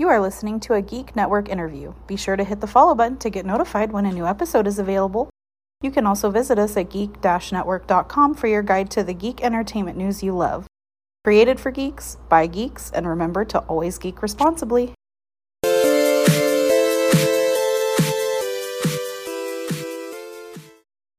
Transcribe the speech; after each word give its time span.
You 0.00 0.08
are 0.08 0.18
listening 0.18 0.60
to 0.60 0.72
a 0.72 0.80
Geek 0.80 1.14
Network 1.14 1.50
interview. 1.50 1.92
Be 2.06 2.16
sure 2.16 2.34
to 2.34 2.42
hit 2.42 2.62
the 2.62 2.66
follow 2.66 2.94
button 2.94 3.18
to 3.18 3.28
get 3.28 3.44
notified 3.44 3.92
when 3.92 4.06
a 4.06 4.10
new 4.10 4.24
episode 4.24 4.66
is 4.66 4.78
available. 4.78 5.28
You 5.82 5.90
can 5.90 6.06
also 6.06 6.30
visit 6.30 6.58
us 6.58 6.74
at 6.78 6.88
geek 6.88 7.22
network.com 7.22 8.32
for 8.32 8.46
your 8.46 8.62
guide 8.62 8.90
to 8.92 9.04
the 9.04 9.12
geek 9.12 9.42
entertainment 9.42 9.98
news 9.98 10.22
you 10.22 10.34
love. 10.34 10.66
Created 11.22 11.60
for 11.60 11.70
geeks, 11.70 12.16
by 12.30 12.46
geeks, 12.46 12.90
and 12.92 13.06
remember 13.06 13.44
to 13.44 13.58
always 13.58 13.98
geek 13.98 14.22
responsibly. 14.22 14.94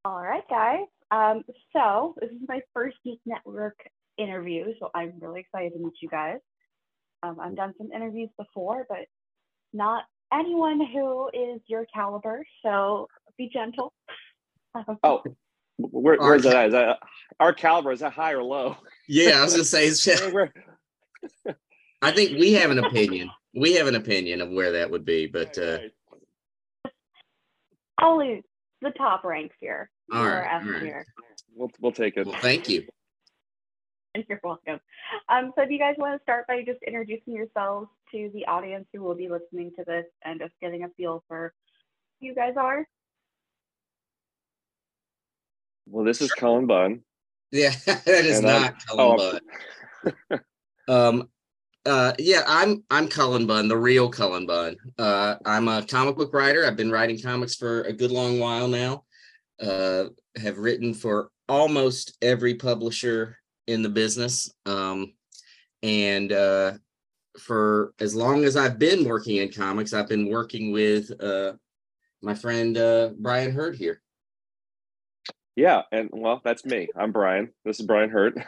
All 0.03 0.23
right, 0.23 0.49
guys. 0.49 0.87
Um, 1.11 1.43
so 1.71 2.15
this 2.19 2.31
is 2.31 2.41
my 2.47 2.61
first 2.73 2.97
Geek 3.03 3.19
Network 3.27 3.77
interview, 4.17 4.73
so 4.79 4.89
I'm 4.95 5.13
really 5.19 5.41
excited 5.41 5.73
to 5.73 5.79
meet 5.79 5.93
you 6.01 6.09
guys. 6.09 6.39
Um, 7.23 7.39
I've 7.39 7.55
done 7.55 7.73
some 7.77 7.91
interviews 7.91 8.29
before, 8.37 8.85
but 8.89 8.99
not 9.73 10.03
anyone 10.33 10.79
who 10.91 11.29
is 11.33 11.61
your 11.67 11.85
caliber, 11.93 12.45
so 12.63 13.07
be 13.37 13.49
gentle. 13.53 13.93
Um, 14.73 14.97
Oh, 15.03 15.21
where, 15.77 16.17
where's 16.17 16.43
that? 16.43 16.55
at? 16.55 16.71
That 16.71 16.99
our 17.39 17.53
caliber? 17.53 17.91
Is 17.91 17.99
that 17.99 18.13
high 18.13 18.31
or 18.33 18.43
low? 18.43 18.77
Yeah, 19.07 19.39
I 19.39 19.43
was 19.43 19.53
gonna 19.53 19.63
say. 19.65 19.87
it's- 19.87 20.21
Where- 20.33 20.51
where- 21.43 21.55
I 22.03 22.11
think 22.11 22.39
we 22.39 22.53
have 22.53 22.71
an 22.71 22.79
opinion. 22.83 23.29
We 23.53 23.73
have 23.73 23.85
an 23.85 23.93
opinion 23.95 24.41
of 24.41 24.49
where 24.49 24.71
that 24.71 24.89
would 24.89 25.05
be, 25.05 25.27
but 25.27 25.55
uh, 25.59 25.77
right. 26.85 26.91
always 28.01 28.41
the 28.81 28.89
top 28.91 29.23
ranks 29.23 29.55
here. 29.59 29.91
All 30.11 30.23
You're 30.23 30.31
right, 30.39 30.55
S 30.55 30.63
all 30.65 30.71
right. 30.71 30.81
tier. 30.81 31.05
we'll 31.55 31.69
we'll 31.79 31.91
take 31.91 32.17
it. 32.17 32.25
well, 32.25 32.39
thank 32.41 32.67
you. 32.69 32.87
And 34.13 34.23
you're 34.29 34.39
welcome. 34.43 34.79
Um, 35.29 35.53
so, 35.55 35.65
do 35.65 35.73
you 35.73 35.79
guys 35.79 35.95
want 35.97 36.19
to 36.19 36.23
start 36.23 36.47
by 36.47 36.63
just 36.63 36.79
introducing 36.85 37.33
yourselves 37.33 37.87
to 38.11 38.29
the 38.33 38.45
audience 38.45 38.85
who 38.93 39.01
will 39.01 39.15
be 39.15 39.29
listening 39.29 39.71
to 39.77 39.83
this 39.85 40.05
and 40.23 40.39
just 40.39 40.53
getting 40.61 40.83
a 40.83 40.89
feel 40.97 41.23
for 41.27 41.53
who 42.19 42.27
you 42.27 42.35
guys 42.35 42.53
are? 42.57 42.87
Well, 45.87 46.05
this 46.05 46.21
is 46.21 46.31
Cullen 46.31 46.67
Bunn. 46.67 47.01
Yeah, 47.53 47.73
that 47.85 48.07
is 48.07 48.37
And 48.39 48.47
I'm- 48.47 48.61
not 48.61 48.75
oh, 48.91 49.17
Cullen 49.17 49.39
Bunn. 50.29 50.39
um, 50.87 51.29
uh, 51.85 52.13
yeah, 52.17 52.43
I'm 52.47 52.81
I'm 52.89 53.09
Cullen 53.09 53.45
Bunn, 53.45 53.67
the 53.67 53.75
real 53.75 54.07
Cullen 54.09 54.45
Bunn. 54.45 54.77
Uh, 54.97 55.35
I'm 55.45 55.67
a 55.67 55.85
comic 55.85 56.15
book 56.15 56.33
writer. 56.33 56.65
I've 56.65 56.77
been 56.77 56.91
writing 56.91 57.19
comics 57.21 57.55
for 57.55 57.81
a 57.81 57.91
good 57.91 58.09
long 58.11 58.39
while 58.39 58.69
now. 58.69 59.03
Uh, 59.61 60.05
have 60.41 60.59
written 60.59 60.93
for 60.93 61.29
almost 61.49 62.17
every 62.21 62.53
publisher 62.55 63.37
in 63.71 63.81
the 63.81 63.89
business. 63.89 64.53
Um, 64.65 65.13
and 65.83 66.31
uh, 66.31 66.73
for 67.39 67.93
as 67.99 68.13
long 68.15 68.43
as 68.43 68.55
I've 68.55 68.77
been 68.77 69.05
working 69.05 69.37
in 69.37 69.51
comics, 69.51 69.93
I've 69.93 70.09
been 70.09 70.29
working 70.29 70.71
with 70.71 71.11
uh, 71.21 71.53
my 72.21 72.35
friend 72.35 72.77
uh, 72.77 73.09
Brian 73.17 73.51
Hurtt 73.51 73.75
here. 73.75 74.01
Yeah, 75.55 75.81
and 75.91 76.09
well, 76.13 76.41
that's 76.43 76.65
me. 76.65 76.87
I'm 76.95 77.11
Brian. 77.11 77.49
This 77.65 77.79
is 77.79 77.85
Brian 77.85 78.09
Hurtt. 78.09 78.35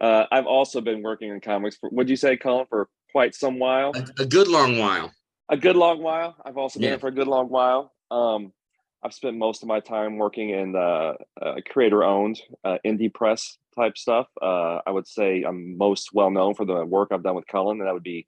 Uh, 0.00 0.24
I've 0.32 0.46
also 0.46 0.80
been 0.80 1.02
working 1.02 1.28
in 1.28 1.42
comics 1.42 1.76
for. 1.76 1.90
Would 1.90 2.08
you 2.08 2.16
say, 2.16 2.34
Cullen, 2.34 2.64
for 2.70 2.88
quite 3.12 3.34
some 3.34 3.58
while? 3.58 3.92
A, 3.94 4.22
a 4.22 4.24
good 4.24 4.48
long 4.48 4.78
while. 4.78 5.12
A 5.50 5.58
good 5.58 5.76
long 5.76 6.02
while. 6.02 6.36
I've 6.42 6.56
also 6.56 6.80
been 6.80 6.92
Yeah. 6.92 6.96
for 6.96 7.08
a 7.08 7.12
good 7.12 7.28
long 7.28 7.50
while. 7.50 7.92
Um, 8.10 8.54
I've 9.02 9.12
spent 9.12 9.36
most 9.36 9.62
of 9.62 9.68
my 9.68 9.78
time 9.78 10.16
working 10.16 10.48
in 10.48 10.74
uh, 10.74 11.16
uh, 11.38 11.56
creator-owned 11.68 12.40
uh, 12.64 12.78
indie 12.82 13.12
press 13.12 13.58
type 13.74 13.96
stuff. 13.96 14.26
Uh, 14.40 14.80
I 14.86 14.90
would 14.90 15.06
say 15.06 15.42
I'm 15.42 15.76
most 15.76 16.10
well 16.12 16.30
known 16.30 16.54
for 16.54 16.64
the 16.64 16.84
work 16.84 17.08
I've 17.10 17.22
done 17.22 17.34
with 17.34 17.46
Cullen, 17.46 17.80
and 17.80 17.86
that 17.86 17.94
would 17.94 18.02
be 18.02 18.26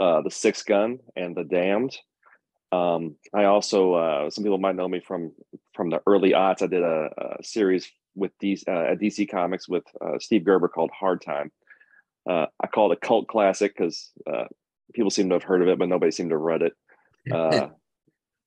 uh, 0.00 0.22
the 0.22 0.30
Six 0.30 0.62
Gun 0.62 0.98
and 1.16 1.36
the 1.36 1.44
Damned. 1.44 1.96
Um, 2.70 3.16
I 3.34 3.44
also 3.44 3.94
uh, 3.94 4.30
some 4.30 4.44
people 4.44 4.58
might 4.58 4.76
know 4.76 4.88
me 4.88 5.00
from 5.00 5.32
from 5.74 5.90
the 5.90 6.00
early 6.06 6.30
aughts. 6.30 6.62
I 6.62 6.66
did 6.66 6.82
a, 6.82 7.10
a 7.40 7.44
series 7.44 7.90
with 8.14 8.32
DC, 8.42 8.62
uh, 8.68 8.92
at 8.92 8.98
DC 8.98 9.30
Comics 9.30 9.68
with 9.68 9.84
uh, 10.00 10.18
Steve 10.18 10.44
Gerber 10.44 10.68
called 10.68 10.90
Hard 10.90 11.22
Time. 11.22 11.50
Uh, 12.28 12.46
I 12.62 12.66
call 12.68 12.92
it 12.92 12.98
a 13.02 13.06
cult 13.06 13.26
classic 13.28 13.76
because 13.76 14.10
uh, 14.30 14.44
people 14.94 15.10
seem 15.10 15.28
to 15.28 15.34
have 15.34 15.42
heard 15.42 15.62
of 15.62 15.68
it, 15.68 15.78
but 15.78 15.88
nobody 15.88 16.12
seemed 16.12 16.30
to 16.30 16.36
have 16.36 16.42
read 16.42 16.62
it. 16.62 16.72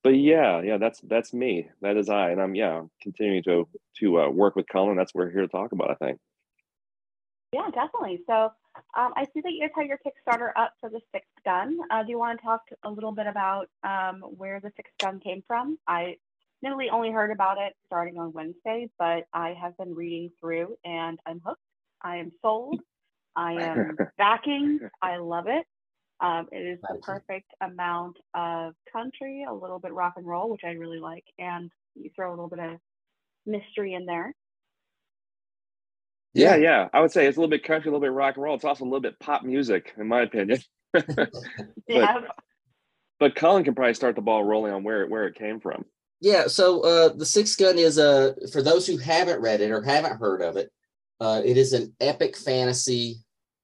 But 0.06 0.18
yeah, 0.18 0.62
yeah, 0.62 0.78
that's 0.78 1.00
that's 1.00 1.34
me. 1.34 1.68
That 1.82 1.96
is 1.96 2.08
I, 2.08 2.30
and 2.30 2.40
I'm 2.40 2.54
yeah 2.54 2.82
continuing 3.02 3.42
to 3.42 3.66
to 3.98 4.20
uh, 4.20 4.28
work 4.28 4.54
with 4.54 4.68
Cullen. 4.68 4.96
That's 4.96 5.12
what 5.12 5.24
we're 5.24 5.32
here 5.32 5.40
to 5.40 5.48
talk 5.48 5.72
about. 5.72 5.90
I 5.90 5.94
think. 5.94 6.20
Yeah, 7.52 7.68
definitely. 7.74 8.20
So, 8.24 8.52
um, 8.96 9.12
I 9.16 9.24
see 9.34 9.40
that 9.40 9.50
you 9.50 9.62
guys 9.62 9.70
have 9.74 9.86
your 9.86 9.98
Kickstarter 10.06 10.52
up 10.54 10.74
for 10.80 10.90
the 10.90 11.00
Sixth 11.12 11.28
Gun. 11.44 11.76
Uh, 11.90 12.04
do 12.04 12.10
you 12.10 12.20
want 12.20 12.38
to 12.38 12.44
talk 12.46 12.60
a 12.84 12.88
little 12.88 13.10
bit 13.10 13.26
about 13.26 13.68
um, 13.82 14.20
where 14.20 14.60
the 14.60 14.70
Sixth 14.76 14.94
Gun 15.00 15.18
came 15.18 15.42
from? 15.44 15.76
I 15.88 16.18
literally 16.62 16.88
only 16.88 17.10
heard 17.10 17.32
about 17.32 17.58
it 17.58 17.72
starting 17.86 18.16
on 18.16 18.32
Wednesday, 18.32 18.88
but 19.00 19.26
I 19.32 19.56
have 19.60 19.76
been 19.76 19.92
reading 19.92 20.30
through 20.40 20.76
and 20.84 21.18
I'm 21.26 21.40
hooked. 21.44 21.60
I 22.00 22.18
am 22.18 22.30
sold. 22.42 22.78
I 23.34 23.54
am 23.54 23.96
backing. 24.18 24.78
I 25.02 25.16
love 25.16 25.46
it. 25.48 25.66
Um, 26.20 26.48
it 26.50 26.58
is 26.58 26.78
the 26.80 26.98
perfect 27.02 27.52
amount 27.60 28.16
of 28.34 28.74
country, 28.90 29.44
a 29.48 29.52
little 29.52 29.78
bit 29.78 29.92
rock 29.92 30.14
and 30.16 30.26
roll, 30.26 30.50
which 30.50 30.62
I 30.64 30.70
really 30.70 30.98
like, 30.98 31.24
and 31.38 31.70
you 31.94 32.10
throw 32.16 32.30
a 32.30 32.32
little 32.32 32.48
bit 32.48 32.58
of 32.58 32.78
mystery 33.44 33.94
in 33.94 34.06
there. 34.06 34.34
Yeah, 36.32 36.56
yeah, 36.56 36.88
I 36.92 37.00
would 37.00 37.12
say 37.12 37.26
it's 37.26 37.36
a 37.36 37.40
little 37.40 37.50
bit 37.50 37.64
country, 37.64 37.90
a 37.90 37.92
little 37.92 38.06
bit 38.06 38.12
rock 38.12 38.36
and 38.36 38.44
roll. 38.44 38.54
It's 38.54 38.64
also 38.64 38.84
a 38.84 38.86
little 38.86 39.00
bit 39.00 39.18
pop 39.20 39.42
music, 39.42 39.92
in 39.98 40.08
my 40.08 40.22
opinion. 40.22 40.60
Yeah, 41.88 42.20
but 43.20 43.34
Cullen 43.34 43.64
can 43.64 43.74
probably 43.74 43.94
start 43.94 44.16
the 44.16 44.22
ball 44.22 44.42
rolling 44.44 44.72
on 44.72 44.82
where 44.82 45.02
it 45.02 45.10
where 45.10 45.26
it 45.26 45.34
came 45.34 45.60
from. 45.60 45.84
Yeah, 46.20 46.46
so 46.46 46.80
uh, 46.80 47.12
the 47.14 47.26
Six 47.26 47.54
Gun 47.56 47.78
is 47.78 47.98
a 47.98 48.34
for 48.52 48.62
those 48.62 48.86
who 48.86 48.96
haven't 48.96 49.40
read 49.40 49.60
it 49.60 49.70
or 49.70 49.82
haven't 49.82 50.18
heard 50.18 50.42
of 50.42 50.56
it. 50.56 50.70
Uh, 51.20 51.42
it 51.44 51.56
is 51.56 51.72
an 51.72 51.94
epic 52.00 52.36
fantasy 52.36 53.16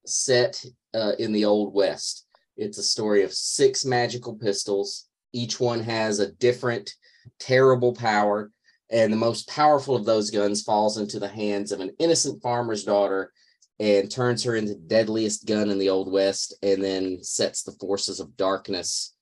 set 0.06 0.64
uh, 0.94 1.12
in 1.18 1.32
the 1.32 1.44
Old 1.44 1.74
West. 1.74 2.26
It's 2.56 2.78
a 2.78 2.82
story 2.82 3.22
of 3.22 3.32
six 3.32 3.84
magical 3.84 4.34
pistols. 4.34 5.08
Each 5.32 5.58
one 5.58 5.80
has 5.80 6.18
a 6.18 6.32
different 6.32 6.94
terrible 7.38 7.94
power, 7.94 8.50
and 8.90 9.12
the 9.12 9.16
most 9.16 9.48
powerful 9.48 9.96
of 9.96 10.04
those 10.04 10.30
guns 10.30 10.62
falls 10.62 10.98
into 10.98 11.18
the 11.18 11.28
hands 11.28 11.72
of 11.72 11.80
an 11.80 11.92
innocent 11.98 12.42
farmer's 12.42 12.84
daughter 12.84 13.32
and 13.80 14.10
turns 14.10 14.44
her 14.44 14.56
into 14.56 14.74
the 14.74 14.80
deadliest 14.80 15.46
gun 15.46 15.70
in 15.70 15.78
the 15.78 15.88
Old 15.88 16.12
West, 16.12 16.54
and 16.62 16.82
then 16.82 17.22
sets 17.22 17.62
the 17.62 17.72
forces 17.72 18.20
of 18.20 18.36
darkness 18.36 19.14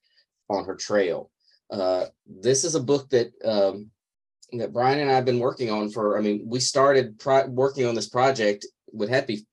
on 0.48 0.64
her 0.64 0.74
trail 0.74 1.30
uh, 1.70 2.06
this 2.26 2.64
is 2.64 2.74
a 2.74 2.82
book 2.82 3.08
that 3.10 3.32
um, 3.44 3.90
that 4.52 4.72
Brian 4.72 4.98
and 4.98 5.10
I 5.10 5.14
have 5.14 5.24
been 5.24 5.38
working 5.38 5.70
on 5.70 5.90
for. 5.90 6.18
I 6.18 6.20
mean, 6.20 6.42
we 6.46 6.60
started 6.60 7.18
pro- 7.18 7.46
working 7.46 7.86
on 7.86 7.94
this 7.94 8.08
project 8.08 8.66
to 8.98 9.24
be 9.26 9.46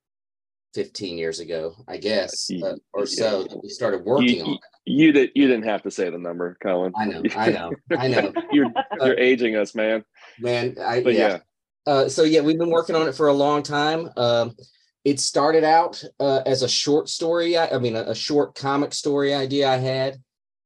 15 0.73 1.17
years 1.17 1.39
ago, 1.39 1.75
I 1.87 1.97
guess, 1.97 2.49
uh, 2.63 2.75
or 2.93 3.05
so. 3.05 3.43
That 3.43 3.63
we 3.63 3.69
started 3.69 4.03
working 4.05 4.37
you, 4.37 4.43
on. 4.43 4.53
it. 4.53 4.59
You 4.85 5.11
did 5.11 5.31
you 5.35 5.47
didn't 5.47 5.65
have 5.65 5.83
to 5.83 5.91
say 5.91 6.09
the 6.09 6.17
number, 6.17 6.57
Cullen. 6.61 6.93
I 6.95 7.05
know, 7.05 7.21
I 7.35 7.49
know, 7.51 7.71
I 7.97 8.07
know, 8.07 8.33
you're 8.51 8.71
you're 8.99 9.19
aging 9.19 9.55
us, 9.55 9.75
man. 9.75 10.03
man. 10.39 10.75
I 10.81 11.01
But 11.03 11.13
yeah. 11.13 11.27
yeah, 11.27 11.39
Uh, 11.85 12.09
so 12.09 12.23
yeah, 12.23 12.41
we've 12.41 12.59
been 12.59 12.69
working 12.69 12.95
on 12.95 13.07
it 13.07 13.15
for 13.15 13.27
a 13.27 13.33
long 13.33 13.63
time. 13.63 14.09
Um, 14.17 14.55
it 15.03 15.19
started 15.19 15.63
out 15.63 16.03
uh, 16.19 16.41
as 16.45 16.63
a 16.63 16.69
short 16.69 17.07
story. 17.09 17.57
I, 17.57 17.69
I 17.69 17.79
mean, 17.79 17.95
a, 17.95 18.01
a 18.01 18.15
short 18.15 18.55
comic 18.55 18.93
story 18.93 19.33
idea 19.33 19.69
I 19.69 19.77
had. 19.77 20.17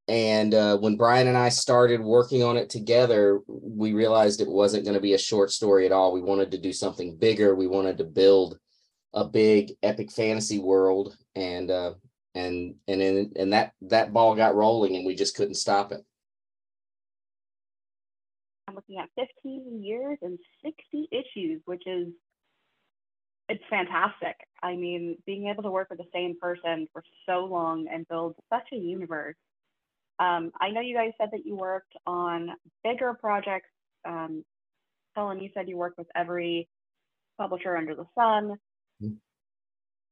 And 0.07 0.53
uh, 0.53 0.77
when 0.77 0.97
Brian 0.97 1.27
and 1.27 1.37
I 1.37 1.49
started 1.49 2.01
working 2.01 2.43
on 2.43 2.57
it 2.57 2.69
together, 2.69 3.39
we 3.47 3.93
realized 3.93 4.41
it 4.41 4.47
wasn't 4.47 4.83
going 4.83 4.95
to 4.95 4.99
be 4.99 5.13
a 5.13 5.17
short 5.17 5.51
story 5.51 5.85
at 5.85 5.91
all. 5.91 6.11
We 6.11 6.21
wanted 6.21 6.51
to 6.51 6.57
do 6.57 6.73
something 6.73 7.15
bigger. 7.17 7.55
We 7.55 7.67
wanted 7.67 7.97
to 7.99 8.03
build 8.03 8.57
a 9.13 9.25
big 9.25 9.73
epic 9.83 10.11
fantasy 10.11 10.59
world, 10.59 11.15
and 11.35 11.69
uh, 11.69 11.93
and 12.35 12.75
and 12.87 13.01
then 13.01 13.31
and 13.35 13.53
that 13.53 13.73
that 13.81 14.13
ball 14.13 14.35
got 14.35 14.55
rolling, 14.55 14.95
and 14.95 15.05
we 15.05 15.15
just 15.15 15.35
couldn't 15.35 15.55
stop 15.55 15.91
it. 15.91 16.01
I'm 18.67 18.75
looking 18.75 18.99
at 18.99 19.09
15 19.43 19.83
years 19.83 20.17
and 20.21 20.39
60 20.63 21.09
issues, 21.11 21.61
which 21.65 21.83
is 21.85 22.07
it's 23.49 23.63
fantastic. 23.69 24.35
I 24.63 24.75
mean, 24.75 25.17
being 25.25 25.47
able 25.47 25.63
to 25.63 25.69
work 25.69 25.89
with 25.89 25.99
the 25.99 26.05
same 26.13 26.37
person 26.39 26.87
for 26.93 27.03
so 27.27 27.45
long 27.45 27.87
and 27.91 28.07
build 28.07 28.35
such 28.49 28.67
a 28.71 28.77
universe. 28.77 29.35
Um, 30.19 30.51
I 30.61 30.69
know 30.69 30.79
you 30.79 30.95
guys 30.95 31.11
said 31.19 31.29
that 31.33 31.45
you 31.45 31.57
worked 31.57 31.93
on 32.07 32.51
bigger 32.83 33.13
projects. 33.13 33.67
Um, 34.07 34.45
Cullen, 35.15 35.41
you 35.41 35.49
said 35.53 35.67
you 35.67 35.75
worked 35.75 35.97
with 35.97 36.07
every 36.15 36.69
publisher 37.37 37.75
under 37.75 37.95
the 37.95 38.05
sun. 38.17 38.57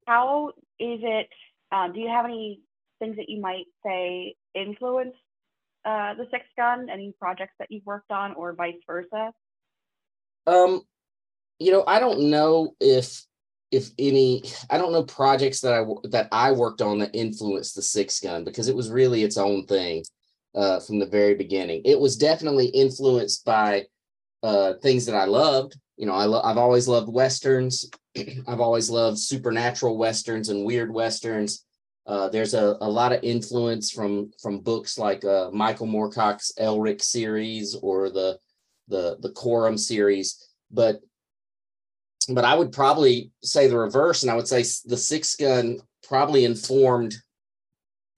How 0.06 0.50
is 0.80 1.00
it? 1.03 1.30
Um, 1.71 1.94
do 1.94 2.00
you 2.00 2.09
have 2.09 2.25
any 2.25 2.62
things 3.00 3.15
that 3.18 3.30
you 3.30 3.39
might 3.41 3.65
say 3.86 4.36
influenced 4.56 5.18
uh, 5.86 6.15
the 6.15 6.25
Six 6.31 6.45
Gun? 6.57 6.89
Any 6.91 7.13
projects 7.19 7.53
that 7.59 7.68
you've 7.69 7.86
worked 7.86 8.12
on, 8.12 8.33
or 8.33 8.53
vice 8.53 8.74
versa? 8.88 9.31
Um, 10.47 10.81
you 11.59 11.71
know, 11.71 11.83
I 11.86 12.00
don't 12.00 12.31
know 12.31 12.75
if 12.80 13.24
if 13.71 13.91
any 14.00 14.44
i 14.69 14.77
don't 14.77 14.92
know 14.92 15.03
projects 15.03 15.62
that 15.62 15.74
i 15.74 15.85
that 16.09 16.27
i 16.31 16.51
worked 16.51 16.81
on 16.81 17.00
that 17.00 17.13
influenced 17.13 17.75
the 17.75 17.81
six 17.81 18.19
gun 18.19 18.44
because 18.44 18.68
it 18.68 18.75
was 18.75 18.89
really 18.89 19.24
its 19.24 19.38
own 19.38 19.65
thing 19.65 20.03
uh, 20.56 20.80
from 20.80 20.97
the 20.97 21.06
very 21.06 21.35
beginning 21.35 21.81
it 21.85 22.00
was 22.00 22.18
definitely 22.18 22.68
influenced 22.68 23.45
by 23.45 23.85
uh, 24.42 24.74
things 24.81 25.06
that 25.06 25.15
i 25.15 25.25
loved 25.25 25.77
you 26.00 26.06
know 26.06 26.13
I 26.13 26.24
lo- 26.25 26.42
i've 26.44 26.57
always 26.57 26.88
loved 26.88 27.10
westerns. 27.10 27.92
I've 28.48 28.62
always 28.62 28.90
loved 28.90 29.19
supernatural 29.19 29.98
westerns 29.98 30.50
and 30.50 30.66
weird 30.66 30.92
westerns. 30.92 31.66
Uh, 32.07 32.30
there's 32.30 32.56
a, 32.56 32.78
a 32.81 32.90
lot 32.90 33.12
of 33.12 33.24
influence 33.24 33.92
from 33.92 34.31
from 34.42 34.62
books 34.62 34.98
like 34.98 35.24
uh, 35.25 35.51
michael 35.51 35.88
moorcock's 35.88 36.51
elric 36.57 37.04
series 37.04 37.75
or 37.75 38.10
the 38.10 38.40
the 38.88 39.18
the 39.19 39.30
Corum 39.30 39.78
series. 39.78 40.50
But 40.72 41.01
but 42.30 42.45
I 42.45 42.56
would 42.56 42.72
probably 42.72 43.31
say 43.44 43.68
the 43.68 43.78
reverse, 43.78 44.24
and 44.24 44.31
I 44.31 44.36
would 44.36 44.48
say 44.48 44.63
the 44.86 44.98
six 44.98 45.36
gun 45.36 45.80
probably 46.07 46.45
informed 46.45 47.16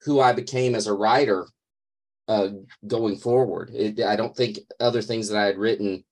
who 0.04 0.20
I 0.20 0.34
became 0.34 0.76
as 0.76 0.88
a 0.88 0.94
writer 0.94 1.48
uh, 2.28 2.50
going 2.86 3.18
forward. 3.18 3.72
It, 3.74 4.02
I 4.02 4.16
don't 4.16 4.36
think 4.36 4.60
other 4.80 5.02
things 5.02 5.30
that 5.30 5.38
I 5.38 5.46
had 5.46 5.58
written 5.58 6.04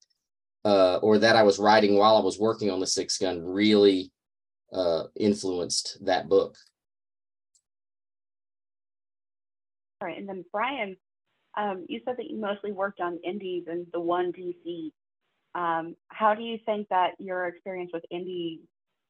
uh, 0.66 0.98
or 0.98 1.18
that 1.20 1.36
I 1.36 1.44
was 1.44 1.60
writing 1.60 1.98
while 1.98 2.18
I 2.18 2.22
was 2.22 2.40
working 2.40 2.70
on 2.70 2.80
the 2.80 2.88
six 2.88 3.18
gun 3.18 3.44
really 3.44 4.12
uh, 4.74 5.04
influenced 5.16 6.04
that 6.06 6.28
book. 6.28 6.56
All 10.02 10.08
right, 10.08 10.18
and 10.18 10.28
then 10.28 10.46
Brian, 10.52 10.96
um, 11.58 11.86
you 11.90 12.00
said 12.06 12.16
that 12.18 12.30
you 12.30 12.40
mostly 12.40 12.72
worked 12.72 13.02
on 13.02 13.20
indies 13.24 13.66
and 13.68 13.86
the 13.92 14.00
one 14.00 14.32
DC. 14.32 14.92
Um, 15.56 15.96
how 16.08 16.36
do 16.36 16.44
you 16.44 16.58
think 16.66 16.88
that 16.90 17.16
your 17.20 17.48
experience 17.48 17.92
with 17.94 18.04
indie 18.14 18.60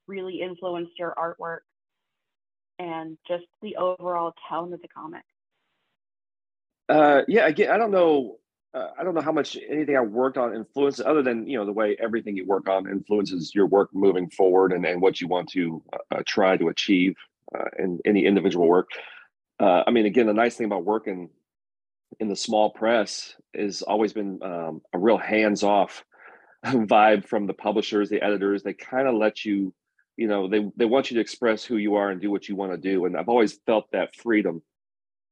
really 0.07 0.41
influenced 0.41 0.97
your 0.97 1.13
artwork 1.17 1.59
and 2.79 3.17
just 3.27 3.43
the 3.61 3.75
overall 3.75 4.33
tone 4.49 4.73
of 4.73 4.81
the 4.81 4.87
comic? 4.87 5.23
Uh, 6.87 7.21
yeah, 7.27 7.45
again, 7.45 7.69
I 7.69 7.77
don't 7.77 7.91
know. 7.91 8.37
Uh, 8.73 8.89
I 8.99 9.03
don't 9.03 9.15
know 9.15 9.21
how 9.21 9.31
much 9.31 9.57
anything 9.67 9.97
I 9.97 10.01
worked 10.01 10.37
on 10.37 10.55
influences, 10.55 11.03
other 11.05 11.23
than 11.23 11.47
you 11.47 11.57
know 11.57 11.65
the 11.65 11.73
way 11.73 11.97
everything 11.99 12.37
you 12.37 12.45
work 12.45 12.69
on 12.69 12.87
influences 12.87 13.53
your 13.55 13.65
work 13.65 13.89
moving 13.93 14.29
forward 14.29 14.73
and, 14.73 14.85
and 14.85 15.01
what 15.01 15.19
you 15.19 15.27
want 15.27 15.49
to 15.49 15.81
uh, 15.91 16.15
uh 16.15 16.23
try 16.27 16.55
to 16.55 16.67
achieve 16.67 17.15
uh, 17.57 17.65
in 17.79 17.99
any 18.05 18.25
individual 18.25 18.67
work. 18.67 18.89
Uh, 19.59 19.83
I 19.87 19.91
mean, 19.91 20.05
again, 20.05 20.27
the 20.27 20.33
nice 20.33 20.55
thing 20.55 20.67
about 20.67 20.85
working 20.85 21.29
in 22.19 22.29
the 22.29 22.35
small 22.35 22.69
press 22.69 23.35
has 23.55 23.81
always 23.81 24.13
been 24.13 24.41
um, 24.43 24.81
a 24.93 24.99
real 24.99 25.17
hands-off 25.17 26.03
vibe 26.65 27.25
from 27.25 27.47
the 27.47 27.53
publishers, 27.53 28.09
the 28.09 28.21
editors. 28.21 28.63
They 28.63 28.73
kind 28.73 29.07
of 29.07 29.15
let 29.15 29.45
you, 29.45 29.73
you 30.15 30.27
know, 30.27 30.47
they 30.47 30.69
they 30.75 30.85
want 30.85 31.09
you 31.09 31.15
to 31.15 31.21
express 31.21 31.63
who 31.63 31.77
you 31.77 31.95
are 31.95 32.11
and 32.11 32.21
do 32.21 32.29
what 32.29 32.47
you 32.47 32.55
want 32.55 32.71
to 32.71 32.77
do. 32.77 33.05
And 33.05 33.17
I've 33.17 33.29
always 33.29 33.59
felt 33.65 33.91
that 33.91 34.15
freedom 34.15 34.61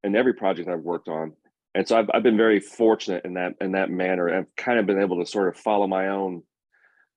in 0.04 0.16
every 0.16 0.34
project 0.34 0.70
I've 0.70 0.80
worked 0.80 1.08
on. 1.08 1.34
And 1.78 1.88
so 1.88 1.96
I've 1.96 2.10
I've 2.12 2.24
been 2.24 2.38
very 2.38 2.60
fortunate 2.60 3.24
in 3.24 3.36
that 3.36 3.54
in 3.62 3.74
that 3.74 3.92
manner. 3.92 4.36
I've 4.36 4.56
kind 4.56 4.80
of 4.80 4.88
been 4.88 5.00
able 5.00 5.20
to 5.24 5.30
sort 5.30 5.48
of 5.48 5.58
follow 5.58 5.86
my 5.86 6.08
own, 6.08 6.42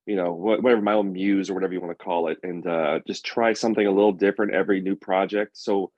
you 0.04 0.16
know, 0.16 0.34
whatever 0.34 0.82
my 0.82 0.92
own 0.92 1.14
muse 1.14 1.48
or 1.48 1.54
whatever 1.54 1.72
you 1.72 1.80
want 1.80 1.98
to 1.98 2.04
call 2.04 2.28
it, 2.28 2.36
and 2.42 2.66
uh, 2.66 3.00
just 3.06 3.24
try 3.24 3.54
something 3.54 3.86
a 3.86 3.90
little 3.90 4.12
different 4.12 4.52
every 4.52 4.82
new 4.82 4.96
project. 4.96 5.56
So 5.56 5.92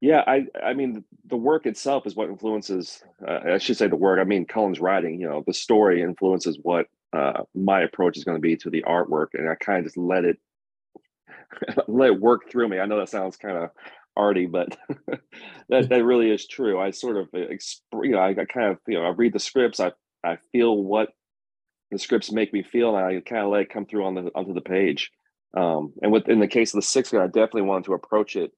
yeah, 0.00 0.22
I 0.24 0.46
I 0.64 0.74
mean 0.74 1.02
the 1.26 1.36
work 1.36 1.66
itself 1.66 2.06
is 2.06 2.14
what 2.14 2.28
influences. 2.28 3.02
Uh, 3.26 3.54
I 3.54 3.58
should 3.58 3.76
say 3.76 3.88
the 3.88 3.96
work. 3.96 4.20
I 4.20 4.24
mean 4.24 4.46
Cullen's 4.46 4.78
writing. 4.78 5.20
You 5.20 5.28
know, 5.28 5.42
the 5.44 5.52
story 5.52 6.02
influences 6.02 6.60
what 6.62 6.86
uh, 7.12 7.42
my 7.52 7.82
approach 7.82 8.16
is 8.16 8.22
going 8.22 8.36
to 8.36 8.40
be 8.40 8.56
to 8.58 8.70
the 8.70 8.84
artwork, 8.84 9.34
and 9.34 9.48
I 9.48 9.56
kind 9.56 9.80
of 9.80 9.86
just 9.86 9.96
let 9.96 10.24
it 10.24 10.38
let 11.88 12.10
it 12.10 12.20
work 12.20 12.48
through 12.48 12.68
me. 12.68 12.78
I 12.78 12.86
know 12.86 13.00
that 13.00 13.08
sounds 13.08 13.36
kind 13.36 13.58
of 13.58 13.70
arty, 14.16 14.46
but 14.46 14.76
that 15.68 15.88
that 15.88 16.04
really 16.04 16.30
is 16.30 16.46
true. 16.46 16.80
I 16.80 16.90
sort 16.90 17.16
of 17.16 17.28
you 17.32 18.10
know 18.10 18.18
I, 18.18 18.30
I 18.30 18.44
kind 18.44 18.72
of 18.72 18.78
you 18.86 18.98
know 18.98 19.04
I 19.04 19.10
read 19.10 19.32
the 19.32 19.38
scripts. 19.38 19.80
I 19.80 19.92
I 20.24 20.38
feel 20.52 20.76
what 20.76 21.10
the 21.90 21.98
scripts 21.98 22.32
make 22.32 22.52
me 22.52 22.62
feel, 22.62 22.96
and 22.96 23.04
I 23.04 23.20
kind 23.20 23.42
of 23.42 23.50
let 23.50 23.62
it 23.62 23.70
come 23.70 23.86
through 23.86 24.04
on 24.04 24.14
the 24.14 24.30
onto 24.34 24.54
the 24.54 24.60
page. 24.60 25.10
Um, 25.56 25.92
and 26.02 26.10
with 26.10 26.28
in 26.28 26.40
the 26.40 26.48
case 26.48 26.72
of 26.72 26.78
the 26.78 26.86
sixth 26.86 27.12
I 27.14 27.26
definitely 27.26 27.62
wanted 27.62 27.84
to 27.84 27.94
approach 27.94 28.36
it 28.36 28.52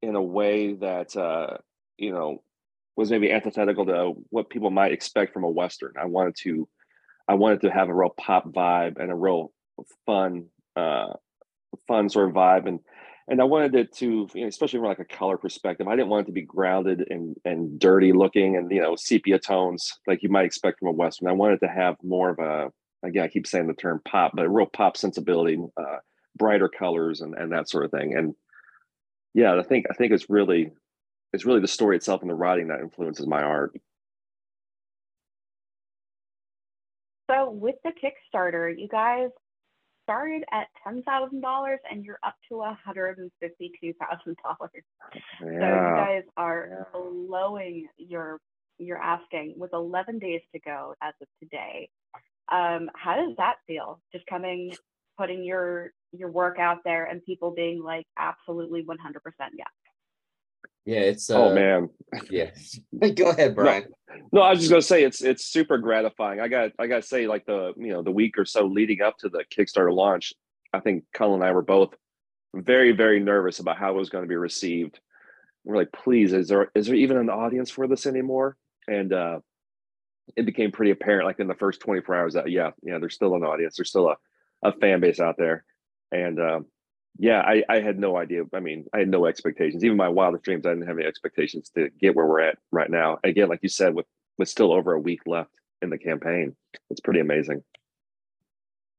in 0.00 0.14
a 0.14 0.22
way 0.22 0.74
that 0.74 1.14
uh, 1.16 1.58
you 1.96 2.12
know 2.12 2.42
was 2.96 3.10
maybe 3.10 3.30
antithetical 3.30 3.86
to 3.86 4.14
what 4.30 4.50
people 4.50 4.70
might 4.70 4.92
expect 4.92 5.32
from 5.32 5.44
a 5.44 5.50
western. 5.50 5.92
I 6.00 6.06
wanted 6.06 6.34
to 6.42 6.68
I 7.28 7.34
wanted 7.34 7.60
to 7.60 7.70
have 7.70 7.88
a 7.88 7.94
real 7.94 8.14
pop 8.18 8.50
vibe 8.50 8.98
and 8.98 9.10
a 9.10 9.14
real 9.14 9.52
fun, 10.06 10.46
uh, 10.74 11.12
fun 11.86 12.08
sort 12.08 12.30
of 12.30 12.34
vibe, 12.34 12.66
and 12.66 12.80
and 13.28 13.42
I 13.42 13.44
wanted 13.44 13.74
it 13.74 13.92
to, 13.96 14.28
you 14.34 14.40
know, 14.40 14.48
especially 14.48 14.78
from 14.78 14.88
like 14.88 14.98
a 14.98 15.04
color 15.04 15.36
perspective. 15.36 15.86
I 15.86 15.94
didn't 15.94 16.08
want 16.08 16.24
it 16.24 16.26
to 16.26 16.32
be 16.32 16.42
grounded 16.42 17.06
and 17.10 17.36
and 17.44 17.78
dirty 17.78 18.12
looking 18.12 18.56
and 18.56 18.70
you 18.70 18.80
know 18.80 18.96
sepia 18.96 19.38
tones 19.38 19.92
like 20.06 20.22
you 20.22 20.30
might 20.30 20.46
expect 20.46 20.78
from 20.78 20.88
a 20.88 20.92
western. 20.92 21.28
I 21.28 21.32
wanted 21.32 21.60
to 21.60 21.68
have 21.68 21.96
more 22.02 22.30
of 22.30 22.38
a 22.38 22.72
again 23.06 23.24
I 23.24 23.28
keep 23.28 23.46
saying 23.46 23.66
the 23.66 23.74
term 23.74 24.00
pop, 24.04 24.32
but 24.34 24.46
a 24.46 24.48
real 24.48 24.66
pop 24.66 24.96
sensibility, 24.96 25.58
uh, 25.76 25.98
brighter 26.36 26.68
colors 26.68 27.20
and 27.20 27.34
and 27.34 27.52
that 27.52 27.68
sort 27.68 27.84
of 27.84 27.90
thing. 27.90 28.16
And 28.16 28.34
yeah, 29.34 29.58
I 29.58 29.62
think 29.62 29.86
I 29.90 29.94
think 29.94 30.12
it's 30.12 30.30
really 30.30 30.72
it's 31.34 31.44
really 31.44 31.60
the 31.60 31.68
story 31.68 31.96
itself 31.96 32.22
and 32.22 32.30
the 32.30 32.34
writing 32.34 32.68
that 32.68 32.80
influences 32.80 33.26
my 33.26 33.42
art. 33.42 33.78
So 37.30 37.50
with 37.50 37.74
the 37.84 37.90
Kickstarter, 37.90 38.74
you 38.74 38.88
guys 38.88 39.28
started 40.08 40.42
at 40.52 40.68
ten 40.82 41.02
thousand 41.02 41.42
dollars 41.42 41.78
and 41.90 42.04
you're 42.04 42.18
up 42.24 42.34
to 42.50 42.62
hundred 42.84 43.18
and 43.18 43.30
fifty-two 43.40 43.92
thousand 44.00 44.36
dollars. 44.44 44.84
Yeah. 45.14 45.20
So 45.40 45.50
you 45.50 45.96
guys 45.96 46.22
are 46.36 46.88
blowing 46.92 47.86
your 47.98 48.40
your 48.78 48.98
asking 48.98 49.54
with 49.56 49.72
eleven 49.74 50.18
days 50.18 50.40
to 50.54 50.60
go 50.60 50.94
as 51.02 51.12
of 51.20 51.28
today. 51.42 51.90
Um, 52.50 52.88
how 52.94 53.16
does 53.16 53.36
that 53.36 53.56
feel? 53.66 54.00
Just 54.12 54.24
coming, 54.26 54.74
putting 55.18 55.44
your 55.44 55.90
your 56.12 56.30
work 56.30 56.58
out 56.58 56.78
there, 56.84 57.04
and 57.04 57.22
people 57.24 57.52
being 57.54 57.82
like, 57.82 58.06
absolutely 58.18 58.82
one 58.84 58.98
hundred 58.98 59.22
percent 59.22 59.52
yes. 59.56 59.68
Yeah, 60.88 61.00
it's 61.00 61.28
oh, 61.28 61.44
uh, 61.44 61.48
oh 61.50 61.54
man. 61.54 61.90
Yeah. 62.30 62.48
Go 63.14 63.28
ahead, 63.28 63.54
Brian. 63.54 63.84
No, 64.32 64.40
no, 64.40 64.40
I 64.40 64.52
was 64.52 64.60
just 64.60 64.70
gonna 64.70 64.80
say 64.80 65.04
it's 65.04 65.20
it's 65.20 65.44
super 65.44 65.76
gratifying. 65.76 66.40
I 66.40 66.48
got 66.48 66.72
I 66.78 66.86
gotta 66.86 67.02
say, 67.02 67.26
like 67.26 67.44
the 67.44 67.74
you 67.76 67.92
know, 67.92 68.00
the 68.02 68.10
week 68.10 68.38
or 68.38 68.46
so 68.46 68.64
leading 68.64 69.02
up 69.02 69.18
to 69.18 69.28
the 69.28 69.44
Kickstarter 69.54 69.94
launch, 69.94 70.32
I 70.72 70.80
think 70.80 71.04
Cullen 71.12 71.42
and 71.42 71.44
I 71.44 71.52
were 71.52 71.60
both 71.60 71.94
very, 72.54 72.92
very 72.92 73.20
nervous 73.20 73.58
about 73.58 73.76
how 73.76 73.90
it 73.90 73.98
was 73.98 74.08
going 74.08 74.24
to 74.24 74.28
be 74.28 74.36
received. 74.36 74.98
We're 75.62 75.76
like, 75.76 75.92
please, 75.92 76.32
is 76.32 76.48
there 76.48 76.70
is 76.74 76.86
there 76.86 76.96
even 76.96 77.18
an 77.18 77.28
audience 77.28 77.68
for 77.68 77.86
this 77.86 78.06
anymore? 78.06 78.56
And 78.88 79.12
uh 79.12 79.40
it 80.36 80.46
became 80.46 80.72
pretty 80.72 80.92
apparent 80.92 81.26
like 81.26 81.38
in 81.38 81.48
the 81.48 81.54
first 81.54 81.80
24 81.80 82.14
hours 82.14 82.32
that 82.32 82.50
yeah, 82.50 82.70
yeah, 82.82 82.96
there's 82.98 83.14
still 83.14 83.34
an 83.34 83.44
audience, 83.44 83.76
there's 83.76 83.90
still 83.90 84.08
a, 84.08 84.16
a 84.62 84.72
fan 84.72 85.00
base 85.00 85.20
out 85.20 85.36
there. 85.36 85.66
And 86.12 86.40
um 86.40 86.66
yeah, 87.18 87.40
I, 87.40 87.64
I 87.68 87.80
had 87.80 87.98
no 87.98 88.16
idea. 88.16 88.44
I 88.54 88.60
mean, 88.60 88.86
I 88.94 88.98
had 89.00 89.08
no 89.08 89.26
expectations. 89.26 89.84
Even 89.84 89.96
my 89.96 90.08
wildest 90.08 90.44
dreams, 90.44 90.64
I 90.64 90.70
didn't 90.70 90.86
have 90.86 90.98
any 90.98 91.06
expectations 91.06 91.70
to 91.74 91.90
get 92.00 92.14
where 92.14 92.26
we're 92.26 92.40
at 92.40 92.58
right 92.70 92.88
now. 92.88 93.18
Again, 93.24 93.48
like 93.48 93.58
you 93.62 93.68
said, 93.68 93.94
with 93.94 94.06
with 94.38 94.48
still 94.48 94.72
over 94.72 94.92
a 94.92 95.00
week 95.00 95.22
left 95.26 95.50
in 95.82 95.90
the 95.90 95.98
campaign, 95.98 96.54
it's 96.90 97.00
pretty 97.00 97.18
amazing. 97.18 97.64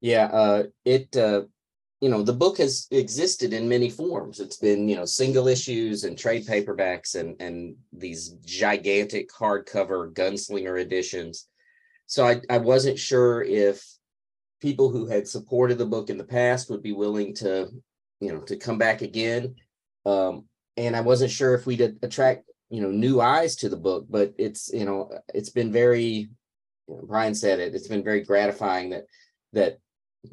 Yeah, 0.02 0.26
uh, 0.26 0.64
it 0.84 1.16
uh, 1.16 1.44
you 2.02 2.10
know 2.10 2.22
the 2.22 2.34
book 2.34 2.58
has 2.58 2.88
existed 2.92 3.54
in 3.54 3.70
many 3.70 3.90
forms. 3.90 4.42
It's 4.42 4.58
been 4.58 4.90
you 4.90 4.98
know 4.98 5.06
single 5.06 5.48
issues 5.48 6.04
and 6.04 6.18
trade 6.18 6.46
paperbacks 6.46 7.16
and 7.16 7.42
and 7.42 7.76
these 7.94 8.32
gigantic 8.46 9.32
hardcover 9.32 10.12
gunslinger 10.12 10.82
editions. 10.82 11.48
So 12.06 12.28
I 12.28 12.42
I 12.50 12.58
wasn't 12.58 13.00
sure 13.00 13.44
if 13.44 13.82
people 14.60 14.90
who 14.90 15.06
had 15.06 15.26
supported 15.26 15.78
the 15.78 15.86
book 15.86 16.10
in 16.10 16.18
the 16.18 16.26
past 16.26 16.70
would 16.70 16.84
be 16.84 16.92
willing 16.92 17.34
to 17.34 17.70
you 18.20 18.34
know, 18.34 18.42
to 18.42 18.56
come 18.56 18.78
back 18.78 19.02
again. 19.02 19.56
Um, 20.06 20.46
and 20.78 20.96
I 20.96 21.02
wasn't 21.02 21.32
sure 21.32 21.54
if 21.54 21.66
we'd 21.66 21.82
attract, 21.82 22.44
you 22.70 22.82
know, 22.82 22.92
new 22.92 23.22
eyes 23.22 23.56
to 23.58 23.70
the 23.70 23.78
book, 23.78 24.06
but 24.10 24.34
it's, 24.38 24.72
you 24.74 24.86
know, 24.86 25.12
it's 25.34 25.50
been 25.50 25.72
very, 25.72 26.30
you 26.88 26.96
know, 26.96 27.04
Brian 27.08 27.36
said 27.36 27.60
it, 27.60 27.76
it's 27.76 27.88
been 27.88 28.04
very 28.04 28.22
gratifying 28.22 28.92
that, 28.92 29.04
that 29.54 29.80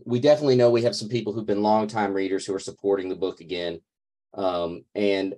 we 0.05 0.21
definitely 0.21 0.57
know 0.57 0.71
we 0.71 0.83
have 0.83 0.97
some 0.97 1.09
people 1.09 1.33
who've 1.33 1.47
been 1.47 1.63
longtime 1.63 2.13
readers 2.13 2.45
who 2.45 2.55
are 2.55 2.61
supporting 2.61 3.09
the 3.09 3.17
book 3.17 3.41
again. 3.41 3.81
Um, 4.35 4.85
and 4.95 5.35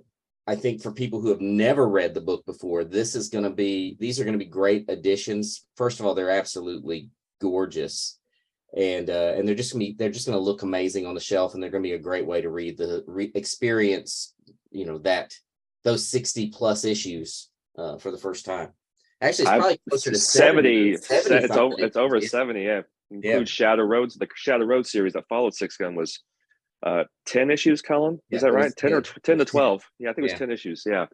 I 0.47 0.55
think 0.55 0.81
for 0.81 0.91
people 0.91 1.21
who 1.21 1.29
have 1.29 1.41
never 1.41 1.87
read 1.87 2.13
the 2.13 2.21
book 2.21 2.45
before, 2.45 2.83
this 2.83 3.15
is 3.15 3.29
going 3.29 3.43
to 3.43 3.51
be, 3.51 3.95
these 3.99 4.19
are 4.19 4.23
going 4.23 4.37
to 4.37 4.43
be 4.43 4.49
great 4.49 4.85
additions. 4.89 5.65
First 5.75 5.99
of 5.99 6.05
all, 6.05 6.15
they're 6.15 6.31
absolutely 6.31 7.09
gorgeous 7.39 8.18
and 8.77 9.09
uh, 9.09 9.33
and 9.35 9.47
they're 9.47 9.55
just 9.55 9.73
gonna 9.73 9.85
be 9.85 9.95
they're 9.97 10.11
just 10.11 10.25
gonna 10.25 10.39
look 10.39 10.63
amazing 10.63 11.05
on 11.05 11.15
the 11.15 11.19
shelf, 11.19 11.53
and 11.53 11.63
they're 11.63 11.69
gonna 11.69 11.81
be 11.81 11.93
a 11.93 11.99
great 11.99 12.25
way 12.25 12.41
to 12.41 12.49
read 12.49 12.77
the 12.77 13.03
re- 13.07 13.31
experience. 13.35 14.33
You 14.71 14.85
know 14.85 14.97
that 14.99 15.33
those 15.83 16.07
sixty 16.07 16.49
plus 16.49 16.85
issues 16.85 17.49
uh, 17.77 17.97
for 17.97 18.11
the 18.11 18.17
first 18.17 18.45
time. 18.45 18.69
Actually, 19.21 19.43
it's 19.43 19.51
probably 19.51 19.81
closer 19.89 20.11
to 20.11 20.17
70. 20.17 20.97
70 20.97 21.45
it's 21.45 21.57
over, 21.57 21.75
it's 21.77 21.97
over 21.97 22.17
yeah. 22.17 22.27
70, 22.27 22.63
yeah. 22.63 22.81
Include 23.11 23.23
yeah. 23.23 23.43
Shadow 23.43 23.83
Roads. 23.83 24.15
The 24.15 24.27
Shadow 24.35 24.65
Road 24.65 24.87
series 24.87 25.13
that 25.13 25.27
followed 25.27 25.53
Six 25.53 25.75
Gun 25.75 25.95
was 25.95 26.19
uh, 26.85 27.03
10 27.25 27.51
issues, 27.51 27.81
Cullen. 27.81 28.19
Yeah, 28.29 28.35
Is 28.37 28.41
that 28.43 28.49
it 28.49 28.55
was 28.55 28.63
right? 28.63 28.75
10 28.77 28.93
or 28.93 29.01
10. 29.01 29.03
to 29.03 29.31
It 29.31 29.37
was 29.39 29.45
10. 29.47 29.51
12. 29.51 29.83
Yeah, 29.99 30.09
I 30.09 30.13
think 30.13 30.19
it 30.19 30.23
was 30.23 30.31
Yeah. 30.33 30.37
10 30.37 30.51
issues. 30.51 30.83
Yeah. 30.85 31.05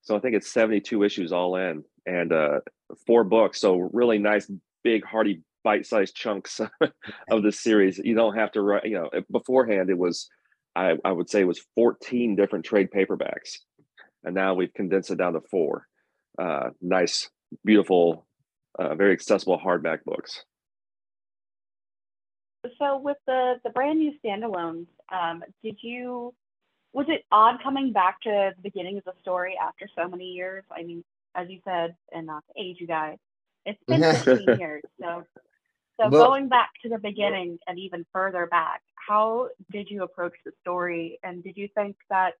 So 0.00 0.16
I 0.16 0.18
think 0.18 0.34
it's 0.34 0.50
72 0.50 1.04
issues 1.04 1.32
all 1.32 1.54
in 1.56 1.84
and 2.06 2.32
uh, 2.32 2.60
four 3.06 3.22
books. 3.22 3.60
So 3.60 3.76
really 3.92 4.18
nice, 4.18 4.50
big, 4.82 5.04
hearty, 5.04 5.42
bite 5.64 5.86
sized 5.86 6.14
chunks 6.14 6.60
of 7.30 7.42
the 7.42 7.52
series. 7.52 7.98
You 7.98 8.14
don't 8.14 8.36
have 8.36 8.52
to 8.52 8.62
write, 8.62 8.84
you 8.84 8.94
know, 8.94 9.10
beforehand 9.30 9.90
it 9.90 9.98
was, 9.98 10.28
I, 10.74 10.96
I 11.04 11.12
would 11.12 11.30
say 11.30 11.40
it 11.40 11.46
was 11.46 11.64
14 11.74 12.36
different 12.36 12.64
trade 12.64 12.90
paperbacks. 12.90 13.58
And 14.24 14.34
now 14.34 14.54
we've 14.54 14.72
condensed 14.72 15.10
it 15.10 15.18
down 15.18 15.32
to 15.34 15.40
four. 15.50 15.86
Uh, 16.38 16.70
nice, 16.80 17.28
beautiful, 17.64 18.26
uh, 18.78 18.94
very 18.94 19.12
accessible 19.12 19.58
hardback 19.58 20.04
books. 20.04 20.44
So 22.78 22.98
with 22.98 23.16
the 23.26 23.54
the 23.64 23.70
brand 23.70 23.98
new 23.98 24.12
standalones, 24.24 24.86
um, 25.12 25.42
did 25.64 25.76
you 25.82 26.32
was 26.92 27.06
it 27.08 27.24
odd 27.32 27.62
coming 27.62 27.92
back 27.92 28.20
to 28.22 28.52
the 28.56 28.62
beginning 28.62 28.98
of 28.98 29.04
the 29.04 29.14
story 29.20 29.56
after 29.60 29.88
so 29.96 30.08
many 30.08 30.26
years? 30.26 30.62
I 30.70 30.82
mean, 30.84 31.02
as 31.34 31.48
you 31.48 31.60
said, 31.64 31.94
and 32.12 32.26
not 32.26 32.44
to 32.48 32.62
age 32.62 32.76
you 32.78 32.86
guys, 32.86 33.16
it's 33.64 33.82
been 33.86 34.02
15 34.14 34.58
years. 34.58 34.82
So 35.00 35.24
so 36.02 36.10
Well- 36.10 36.28
going 36.28 36.48
back 36.48 36.70
to 36.82 36.88
the 36.88 36.98
beginning 36.98 37.58
and 37.66 37.78
even 37.78 38.04
further 38.12 38.46
back, 38.46 38.82
how 38.94 39.48
did 39.70 39.90
you 39.90 40.02
approach 40.02 40.34
the 40.44 40.52
story? 40.60 41.18
And 41.22 41.42
did 41.42 41.56
you 41.56 41.68
think 41.74 41.96
that 42.10 42.34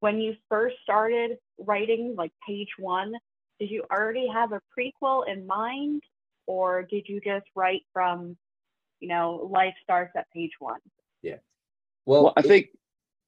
when 0.00 0.20
you 0.20 0.36
first 0.48 0.76
started 0.82 1.38
writing, 1.58 2.14
like 2.16 2.32
page 2.46 2.70
one, 2.78 3.12
did 3.58 3.70
you 3.70 3.84
already 3.90 4.26
have 4.28 4.52
a 4.52 4.60
prequel 4.76 5.28
in 5.28 5.46
mind, 5.46 6.02
or 6.46 6.82
did 6.82 7.08
you 7.08 7.20
just 7.20 7.46
write 7.54 7.82
from, 7.92 8.36
you 9.00 9.08
know, 9.08 9.48
life 9.50 9.74
starts 9.82 10.12
at 10.16 10.30
page 10.32 10.52
one? 10.58 10.80
Well, 12.04 12.24
Well, 12.24 12.32
I 12.36 12.40
it- 12.40 12.46
think, 12.46 12.76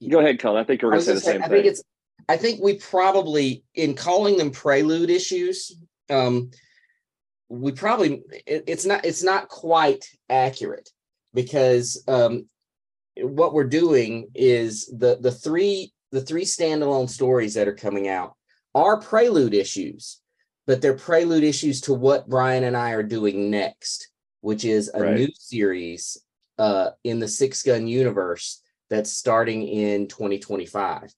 go 0.08 0.18
ahead, 0.18 0.40
Cullen. 0.40 0.60
I 0.60 0.64
think 0.64 0.82
you're 0.82 0.90
going 0.90 1.00
to 1.00 1.04
say 1.06 1.12
the 1.14 1.20
gonna 1.20 1.32
same 1.32 1.40
say, 1.42 1.46
I 1.46 1.48
think 1.48 1.66
it's. 1.66 1.82
I 2.28 2.36
think 2.36 2.60
we 2.60 2.78
probably, 2.78 3.62
in 3.74 3.94
calling 3.94 4.36
them 4.36 4.50
prelude 4.50 5.10
issues, 5.10 5.76
um, 6.10 6.50
we 7.48 7.72
probably 7.72 8.22
it, 8.46 8.64
it's 8.66 8.86
not 8.86 9.04
it's 9.04 9.22
not 9.22 9.48
quite 9.48 10.04
accurate 10.28 10.90
because 11.32 12.02
um, 12.08 12.46
what 13.16 13.52
we're 13.52 13.64
doing 13.64 14.28
is 14.34 14.86
the 14.86 15.18
the 15.20 15.32
three 15.32 15.92
the 16.12 16.20
three 16.20 16.44
standalone 16.44 17.08
stories 17.08 17.54
that 17.54 17.68
are 17.68 17.74
coming 17.74 18.08
out 18.08 18.34
are 18.74 19.00
prelude 19.00 19.54
issues, 19.54 20.20
but 20.66 20.80
they're 20.80 20.94
prelude 20.96 21.44
issues 21.44 21.80
to 21.82 21.94
what 21.94 22.28
Brian 22.28 22.64
and 22.64 22.76
I 22.76 22.92
are 22.92 23.02
doing 23.02 23.50
next, 23.50 24.08
which 24.40 24.64
is 24.64 24.90
a 24.94 25.00
Right. 25.02 25.16
new 25.18 25.28
series 25.34 26.16
uh, 26.58 26.90
in 27.02 27.18
the 27.18 27.28
Six 27.28 27.62
Gun 27.62 27.86
universe 27.86 28.62
that's 28.90 29.12
starting 29.12 29.66
in 29.66 30.06
2025. 30.08 31.12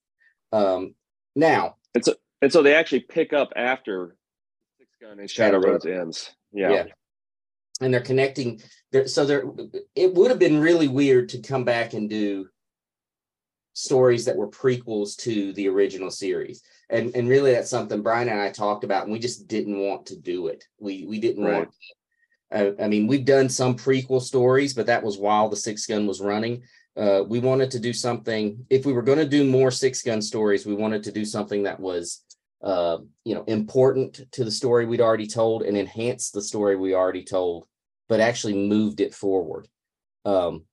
Um, 0.53 0.95
now, 1.35 1.77
And 1.95 2.05
so 2.05 2.15
and 2.43 2.53
so 2.53 2.63
they 2.63 2.75
actually 2.75 3.01
pick 3.01 3.33
up 3.33 3.53
after 3.57 4.16
Gun 5.07 5.21
and 5.21 5.31
Shadow 5.31 5.61
Shadow 5.61 5.73
Roads 5.73 5.87
ends. 5.87 6.35
Yeah. 6.53 6.85
and 7.81 7.93
they're 7.93 8.01
connecting 8.01 8.61
there 8.93 9.07
so 9.07 9.25
there 9.27 9.45
it 9.95 10.15
would 10.15 10.31
have 10.31 10.39
been 10.39 10.59
really 10.61 10.89
weird 10.89 11.29
to 11.31 11.41
come 11.43 11.65
back 11.65 11.93
and 11.93 12.09
do 12.09 12.49
stories 13.75 14.25
that 14.25 14.37
were 14.37 14.49
prequels 14.49 15.15
to 15.19 15.53
the 15.53 15.69
original 15.69 16.11
series 16.11 16.63
and 16.89 17.15
and 17.15 17.29
really 17.29 17.53
that's 17.53 17.69
something 17.69 18.01
brian 18.03 18.29
and 18.31 18.41
i 18.41 18.49
talked 18.51 18.85
about 18.85 19.03
and 19.05 19.13
we 19.13 19.19
just 19.19 19.47
didn't 19.49 19.79
want 19.79 20.07
to 20.07 20.17
do 20.17 20.47
it 20.47 20.65
we 20.79 21.05
we 21.07 21.21
didn't 21.21 21.45
Right. 21.45 21.55
want 21.59 21.75
I, 22.51 22.85
I 22.85 22.89
mean 22.89 23.07
we've 23.07 23.27
done 23.27 23.51
some 23.51 23.77
prequel 23.77 24.23
stories 24.23 24.73
but 24.73 24.87
that 24.87 25.03
was 25.03 25.19
while 25.19 25.51
the 25.51 25.57
six 25.57 25.85
gun 25.87 26.07
was 26.07 26.21
running 26.23 26.63
uh, 26.97 27.23
we 27.29 27.41
wanted 27.41 27.71
to 27.73 27.79
do 27.79 27.93
something 27.93 28.65
if 28.71 28.87
we 28.87 28.95
were 28.95 29.03
going 29.03 29.19
to 29.19 29.29
do 29.29 29.45
more 29.45 29.71
six 29.71 30.01
gun 30.01 30.23
stories 30.23 30.65
we 30.65 30.75
wanted 30.75 31.03
to 31.03 31.13
do 31.13 31.27
something 31.27 31.65
that 31.65 31.79
was 31.79 32.23
uh, 32.63 32.99
you 33.25 33.35
know 33.35 33.45
important 33.45 34.23
to 34.33 34.45
the 34.45 34.51
story 34.51 34.87
we'd 34.87 35.01
already 35.01 35.27
told 35.27 35.63
and 35.63 35.77
enhance 35.77 36.31
the 36.31 36.43
story 36.43 36.77
we 36.77 36.95
already 36.95 37.25
told 37.25 37.67
but 38.09 38.21
actually 38.21 38.55
moved 38.55 39.01
it 39.01 39.15
forward 39.15 39.69
um 40.25 40.65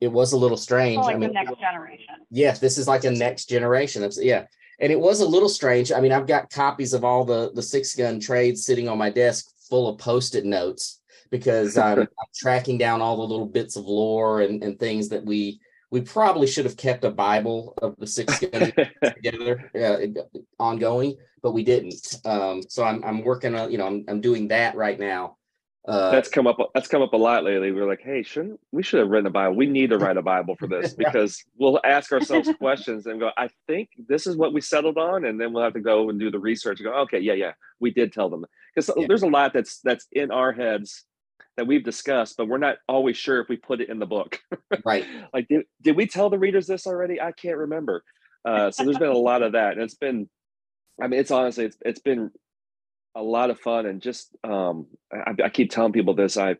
it 0.00 0.08
was 0.08 0.32
a 0.32 0.36
little 0.36 0.56
strange 0.56 0.98
Oh, 0.98 1.02
like 1.06 1.16
i 1.16 1.18
mean 1.18 1.28
the 1.30 1.34
next 1.34 1.58
generation. 1.58 2.14
yes 2.30 2.58
this 2.58 2.78
is 2.78 2.86
like 2.86 3.04
a 3.04 3.10
next 3.10 3.48
generation 3.48 4.02
of 4.04 4.12
yeah 4.20 4.44
and 4.80 4.92
it 4.92 5.00
was 5.00 5.20
a 5.20 5.26
little 5.26 5.48
strange 5.48 5.90
i 5.92 6.00
mean 6.00 6.12
i've 6.12 6.26
got 6.26 6.50
copies 6.50 6.92
of 6.92 7.04
all 7.04 7.24
the 7.24 7.50
the 7.54 7.62
six 7.62 7.94
gun 7.94 8.20
trades 8.20 8.64
sitting 8.64 8.88
on 8.88 8.98
my 8.98 9.10
desk 9.10 9.46
full 9.68 9.88
of 9.88 9.98
post-it 9.98 10.44
notes 10.44 11.00
because 11.30 11.78
I'm, 11.78 12.00
I'm 12.00 12.06
tracking 12.34 12.76
down 12.78 13.00
all 13.00 13.16
the 13.16 13.22
little 13.22 13.46
bits 13.46 13.76
of 13.76 13.84
lore 13.86 14.40
and, 14.42 14.62
and 14.62 14.78
things 14.78 15.08
that 15.10 15.24
we 15.24 15.60
we 15.90 16.00
probably 16.00 16.46
should 16.46 16.64
have 16.64 16.76
kept 16.76 17.04
a 17.04 17.10
bible 17.10 17.74
of 17.82 17.96
the 17.98 18.06
six 18.06 18.38
together 18.38 19.70
uh, 19.74 20.22
ongoing 20.58 21.16
but 21.42 21.52
we 21.52 21.62
didn't 21.64 22.16
um 22.24 22.62
so 22.68 22.84
i'm, 22.84 23.02
I'm 23.04 23.22
working 23.24 23.54
on 23.54 23.70
you 23.70 23.78
know 23.78 23.86
I'm, 23.86 24.04
I'm 24.08 24.20
doing 24.20 24.48
that 24.48 24.74
right 24.76 24.98
now 24.98 25.36
uh 25.88 26.10
that's 26.10 26.28
come 26.28 26.46
up 26.46 26.58
that's 26.74 26.88
come 26.88 27.00
up 27.00 27.14
a 27.14 27.16
lot 27.16 27.42
lately. 27.42 27.72
We 27.72 27.80
are 27.80 27.86
like, 27.86 28.02
hey, 28.02 28.22
shouldn't 28.22 28.60
we 28.70 28.82
should 28.82 29.00
have 29.00 29.08
written 29.08 29.26
a 29.28 29.30
Bible? 29.30 29.56
We 29.56 29.64
need 29.66 29.88
to 29.90 29.98
write 29.98 30.18
a 30.18 30.22
Bible 30.22 30.54
for 30.56 30.66
this 30.68 30.92
because 31.04 31.42
we'll 31.56 31.80
ask 31.84 32.12
ourselves 32.12 32.50
questions 32.58 33.06
and 33.06 33.18
go, 33.18 33.30
I 33.38 33.48
think 33.66 33.88
this 34.06 34.26
is 34.26 34.36
what 34.36 34.52
we 34.52 34.60
settled 34.60 34.98
on, 34.98 35.24
and 35.24 35.40
then 35.40 35.54
we'll 35.54 35.64
have 35.64 35.72
to 35.72 35.80
go 35.80 36.10
and 36.10 36.20
do 36.20 36.30
the 36.30 36.38
research 36.38 36.80
and 36.80 36.86
go, 36.90 36.94
okay, 37.04 37.18
yeah, 37.18 37.32
yeah, 37.32 37.52
we 37.80 37.90
did 37.90 38.12
tell 38.12 38.28
them 38.28 38.44
because 38.74 38.90
Yeah. 38.94 39.06
there's 39.08 39.22
a 39.22 39.26
lot 39.26 39.54
that's 39.54 39.80
that's 39.80 40.06
in 40.12 40.30
our 40.30 40.52
heads 40.52 41.06
that 41.56 41.66
we've 41.66 41.84
discussed, 41.84 42.36
but 42.36 42.48
we're 42.48 42.58
not 42.58 42.76
always 42.88 43.16
sure 43.16 43.40
if 43.40 43.48
we 43.48 43.56
put 43.56 43.80
it 43.80 43.88
in 43.88 43.98
the 43.98 44.06
book. 44.06 44.40
right 44.84 45.04
like, 45.32 45.48
did, 45.48 45.64
did 45.82 45.96
we 45.96 46.06
tell 46.06 46.30
the 46.30 46.38
readers 46.38 46.66
this 46.66 46.86
already? 46.86 47.20
I 47.20 47.32
can't 47.32 47.56
remember. 47.56 48.02
Uh, 48.44 48.70
so 48.70 48.84
there's 48.84 48.98
been 48.98 49.08
a 49.08 49.18
lot 49.18 49.42
of 49.42 49.52
that, 49.52 49.72
and 49.72 49.82
it's 49.82 49.94
been, 49.94 50.28
I 51.02 51.08
mean, 51.08 51.20
it's 51.20 51.30
honestly, 51.30 51.66
it's 51.66 51.76
it's 51.84 52.00
been 52.00 52.30
a 53.14 53.22
lot 53.22 53.50
of 53.50 53.60
fun, 53.60 53.86
and 53.86 54.00
just 54.00 54.34
um, 54.44 54.86
I, 55.12 55.34
I 55.44 55.48
keep 55.50 55.70
telling 55.70 55.92
people 55.92 56.14
this. 56.14 56.36
I've 56.36 56.58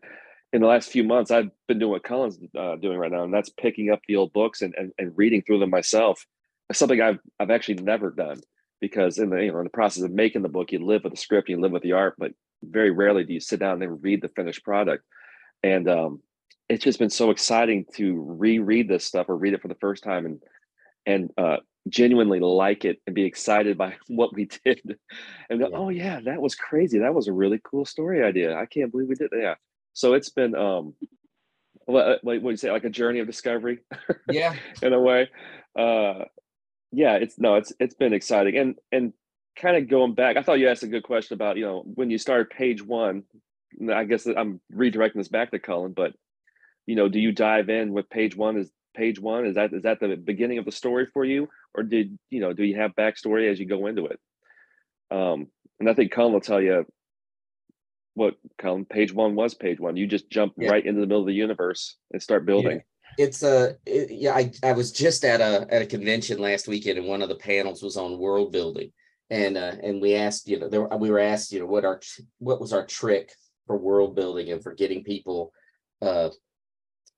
in 0.53 0.61
the 0.61 0.67
last 0.67 0.89
few 0.91 1.03
months, 1.03 1.31
I've 1.31 1.49
been 1.67 1.79
doing 1.79 1.91
what 1.91 2.03
Cullen's 2.03 2.37
uh, 2.57 2.75
doing 2.75 2.97
right 2.97 3.11
now, 3.11 3.23
and 3.23 3.33
that's 3.33 3.49
picking 3.49 3.89
up 3.89 4.01
the 4.07 4.17
old 4.17 4.33
books 4.33 4.61
and, 4.61 4.75
and 4.77 4.91
and 4.97 5.11
reading 5.15 5.41
through 5.41 5.59
them 5.59 5.69
myself. 5.69 6.25
It's 6.69 6.77
something 6.77 7.01
I've 7.01 7.19
I've 7.39 7.51
actually 7.51 7.75
never 7.75 8.11
done 8.11 8.41
because 8.79 9.17
in 9.17 9.29
the 9.29 9.37
you 9.37 9.51
know 9.51 9.59
in 9.59 9.63
the 9.63 9.69
process 9.71 10.03
of 10.03 10.11
making 10.11 10.41
the 10.41 10.49
book, 10.49 10.71
you 10.71 10.85
live 10.85 11.03
with 11.03 11.13
the 11.13 11.17
script, 11.17 11.49
you 11.49 11.59
live 11.59 11.71
with 11.71 11.83
the 11.83 11.93
art, 11.93 12.15
but 12.17 12.31
very 12.63 12.91
rarely 12.91 13.23
do 13.23 13.33
you 13.33 13.39
sit 13.39 13.59
down 13.59 13.81
and 13.81 14.03
read 14.03 14.21
the 14.21 14.29
finished 14.29 14.63
product. 14.63 15.03
And 15.63 15.87
um, 15.89 16.21
it's 16.69 16.83
just 16.83 16.99
been 16.99 17.09
so 17.09 17.31
exciting 17.31 17.85
to 17.95 18.23
reread 18.39 18.87
this 18.87 19.05
stuff 19.05 19.29
or 19.29 19.37
read 19.37 19.53
it 19.53 19.61
for 19.61 19.67
the 19.67 19.75
first 19.75 20.03
time 20.03 20.25
and 20.25 20.41
and 21.05 21.31
uh, 21.37 21.57
genuinely 21.89 22.39
like 22.39 22.85
it 22.85 23.01
and 23.05 23.15
be 23.15 23.23
excited 23.25 23.77
by 23.77 23.95
what 24.07 24.33
we 24.33 24.45
did. 24.63 24.97
And 25.49 25.59
go, 25.59 25.67
Yeah. 25.69 25.77
oh 25.77 25.89
yeah 25.89 26.19
that 26.21 26.41
was 26.41 26.55
crazy. 26.55 26.99
That 26.99 27.13
was 27.13 27.27
a 27.27 27.33
really 27.33 27.59
cool 27.63 27.85
story 27.85 28.23
idea. 28.23 28.55
I 28.55 28.65
can't 28.65 28.91
believe 28.91 29.07
we 29.09 29.15
did 29.15 29.31
that. 29.31 29.41
Yeah. 29.41 29.55
So 29.93 30.13
it's 30.13 30.29
been 30.29 30.55
um 30.55 30.93
what, 31.85 32.23
what 32.23 32.41
do 32.41 32.49
you 32.49 32.57
say 32.57 32.71
like 32.71 32.85
a 32.85 32.89
journey 32.89 33.19
of 33.19 33.27
discovery 33.27 33.79
yeah. 34.29 34.55
in 34.81 34.93
a 34.93 34.99
way. 34.99 35.29
Uh 35.77 36.25
yeah 36.93 37.15
it's 37.15 37.39
no 37.39 37.55
it's 37.55 37.73
it's 37.79 37.95
been 37.95 38.13
exciting. 38.13 38.57
And 38.57 38.75
and 38.91 39.13
kind 39.59 39.77
of 39.77 39.89
going 39.89 40.13
back 40.15 40.37
i 40.37 40.41
thought 40.41 40.59
you 40.59 40.69
asked 40.69 40.83
a 40.83 40.87
good 40.87 41.03
question 41.03 41.33
about 41.33 41.57
you 41.57 41.65
know 41.65 41.83
when 41.95 42.09
you 42.09 42.17
started 42.17 42.49
page 42.49 42.81
one 42.83 43.23
i 43.93 44.03
guess 44.03 44.25
i'm 44.25 44.61
redirecting 44.73 45.15
this 45.15 45.27
back 45.27 45.51
to 45.51 45.59
cullen 45.59 45.93
but 45.93 46.13
you 46.85 46.95
know 46.95 47.09
do 47.09 47.19
you 47.19 47.31
dive 47.31 47.69
in 47.69 47.91
with 47.93 48.09
page 48.09 48.35
one 48.35 48.57
is 48.57 48.71
page 48.93 49.19
one? 49.19 49.45
Is 49.45 49.55
that 49.55 49.73
is 49.73 49.83
that 49.83 49.99
the 49.99 50.15
beginning 50.15 50.57
of 50.57 50.65
the 50.65 50.71
story 50.71 51.07
for 51.13 51.23
you? 51.23 51.49
Or 51.73 51.83
did 51.83 52.17
you 52.29 52.39
know 52.41 52.53
do 52.53 52.63
you 52.63 52.77
have 52.77 52.95
backstory 52.95 53.49
as 53.49 53.59
you 53.59 53.65
go 53.65 53.87
into 53.87 54.05
it? 54.07 54.19
Um 55.09 55.47
and 55.79 55.89
i 55.89 55.93
think 55.93 56.11
cullen 56.11 56.33
will 56.33 56.41
tell 56.41 56.61
you 56.61 56.85
what 58.13 58.35
cullen 58.57 58.85
page 58.85 59.13
one 59.13 59.35
was 59.35 59.53
page 59.53 59.79
one. 59.79 59.95
You 59.95 60.07
just 60.07 60.29
jump 60.29 60.53
Yeah. 60.57 60.69
right 60.69 60.85
into 60.85 60.99
the 60.99 61.07
middle 61.07 61.21
of 61.21 61.27
the 61.27 61.33
universe 61.33 61.95
and 62.11 62.21
start 62.21 62.45
building. 62.45 62.81
It's 63.17 63.43
a 63.43 63.77
it, 63.85 64.11
yeah 64.11 64.33
I, 64.35 64.51
I 64.63 64.73
was 64.73 64.91
just 64.91 65.23
at 65.25 65.41
a 65.41 65.67
at 65.73 65.81
a 65.81 65.85
convention 65.85 66.39
last 66.39 66.67
weekend 66.67 66.97
and 66.97 67.07
one 67.07 67.21
of 67.21 67.29
the 67.29 67.35
panels 67.35 67.81
was 67.81 67.97
on 67.97 68.19
world 68.19 68.51
building 68.51 68.91
and 69.31 69.57
uh 69.57 69.71
and 69.81 70.01
we 70.01 70.13
asked 70.13 70.47
you 70.47 70.59
know 70.59 70.67
there 70.67 70.87
we 70.99 71.09
were 71.09 71.19
asked 71.19 71.51
you 71.51 71.59
know 71.59 71.65
what 71.65 71.85
our 71.85 71.99
what 72.37 72.61
was 72.61 72.73
our 72.73 72.85
trick 72.85 73.31
for 73.65 73.77
world 73.77 74.15
building 74.15 74.51
and 74.51 74.61
for 74.61 74.73
getting 74.73 75.03
people 75.03 75.51
uh 76.03 76.29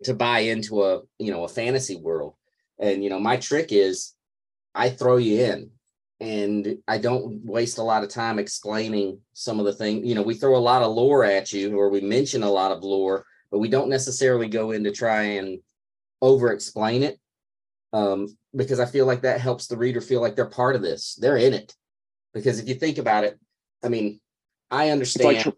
to 0.03 0.13
buy 0.13 0.39
into 0.39 0.83
a 0.83 1.01
you 1.19 1.31
know 1.31 1.43
a 1.43 1.49
fantasy 1.49 1.97
world 1.97 2.35
and 2.79 3.03
you 3.03 3.09
know 3.09 3.19
my 3.19 3.35
trick 3.35 3.71
is 3.71 4.13
i 4.75 4.89
throw 4.89 5.17
you 5.17 5.43
in 5.43 5.69
and 6.19 6.77
i 6.87 6.97
don't 6.97 7.43
waste 7.43 7.79
a 7.79 7.83
lot 7.83 8.03
of 8.03 8.09
time 8.09 8.37
explaining 8.37 9.19
some 9.33 9.59
of 9.59 9.65
the 9.65 9.73
things 9.73 10.05
you 10.05 10.13
know 10.13 10.21
we 10.21 10.35
throw 10.35 10.55
a 10.55 10.57
lot 10.57 10.83
of 10.83 10.93
lore 10.93 11.25
at 11.25 11.51
you 11.51 11.77
or 11.77 11.89
we 11.89 11.99
mention 11.99 12.43
a 12.43 12.49
lot 12.49 12.71
of 12.71 12.83
lore 12.83 13.25
but 13.51 13.59
we 13.59 13.67
don't 13.67 13.89
necessarily 13.89 14.47
go 14.47 14.71
in 14.71 14.83
to 14.83 14.91
try 14.91 15.23
and 15.23 15.59
over 16.21 16.51
explain 16.51 17.01
it 17.01 17.19
um, 17.91 18.35
because 18.55 18.79
I 18.79 18.85
feel 18.85 19.05
like 19.05 19.21
that 19.21 19.39
helps 19.39 19.67
the 19.67 19.77
reader 19.77 20.01
feel 20.01 20.19
like 20.19 20.35
they're 20.35 20.45
part 20.47 20.75
of 20.75 20.81
this. 20.81 21.15
They're 21.15 21.37
in 21.37 21.53
it. 21.53 21.75
Because 22.33 22.59
if 22.59 22.67
you 22.67 22.75
think 22.75 22.97
about 22.97 23.23
it, 23.23 23.39
I 23.83 23.89
mean, 23.89 24.19
I 24.71 24.89
understand. 24.89 25.25
like 25.35 25.39
tr- 25.43 25.49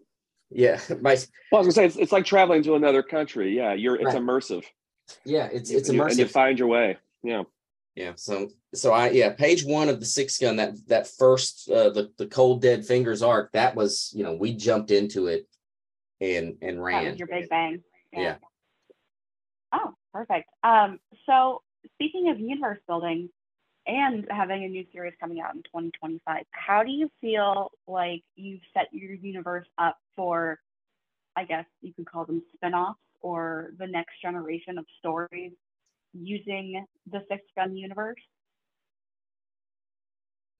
yeah, 0.50 0.78
my 1.00 1.16
Well, 1.50 1.62
I 1.62 1.64
was 1.64 1.66
gonna 1.66 1.72
say 1.72 1.86
it's, 1.86 1.96
it's 1.96 2.12
like 2.12 2.24
traveling 2.24 2.62
to 2.64 2.74
another 2.74 3.02
country. 3.02 3.56
Yeah, 3.56 3.72
you're 3.72 3.96
it's 3.96 4.04
Right. 4.06 4.16
immersive. 4.16 4.64
Yeah, 5.24 5.46
it's 5.52 5.70
it's 5.70 5.88
and 5.88 5.96
you, 5.96 6.04
and 6.04 6.18
you 6.18 6.24
immersive. 6.26 6.30
find 6.30 6.58
your 6.58 6.68
way. 6.68 6.98
Yeah. 7.22 7.44
Yeah. 7.94 8.12
So 8.16 8.50
so 8.74 8.92
I 8.92 9.10
yeah, 9.10 9.32
page 9.32 9.64
one 9.64 9.88
of 9.88 10.00
the 10.00 10.06
six 10.06 10.38
gun 10.38 10.56
that 10.56 10.74
that 10.88 11.06
first 11.08 11.70
uh, 11.70 11.90
the 11.90 12.12
the 12.18 12.26
cold 12.26 12.60
dead 12.60 12.84
fingers 12.84 13.22
arc 13.22 13.52
that 13.52 13.74
was 13.74 14.12
you 14.14 14.22
know 14.22 14.34
we 14.34 14.52
jumped 14.54 14.90
into 14.90 15.28
it 15.28 15.48
and 16.20 16.56
and 16.60 16.76
That 16.78 16.82
ran. 16.82 17.10
was 17.10 17.18
your 17.18 17.28
big 17.28 17.48
bang. 17.48 17.82
Yeah. 18.12 18.36
Oh, 19.72 19.94
perfect. 20.12 20.48
Um, 20.62 20.98
so 21.26 21.62
speaking 21.94 22.28
of 22.30 22.38
universe 22.38 22.78
building 22.86 23.28
and 23.86 24.26
having 24.30 24.64
a 24.64 24.68
new 24.68 24.84
series 24.92 25.14
coming 25.20 25.40
out 25.40 25.54
in 25.54 25.62
2025, 25.64 26.44
how 26.50 26.82
do 26.82 26.90
you 26.90 27.10
feel 27.20 27.70
like 27.86 28.22
you've 28.34 28.60
set 28.74 28.88
your 28.92 29.14
universe 29.14 29.66
up 29.78 29.98
for, 30.16 30.58
I 31.36 31.44
guess 31.44 31.66
you 31.82 31.92
could 31.94 32.06
call 32.06 32.24
them 32.26 32.42
spin-offs 32.54 32.98
or 33.20 33.70
the 33.78 33.86
next 33.86 34.20
generation 34.22 34.78
of 34.78 34.86
stories 34.98 35.52
using 36.12 36.84
the 37.10 37.22
Six 37.28 37.42
Gun 37.56 37.76
universe? 37.76 38.20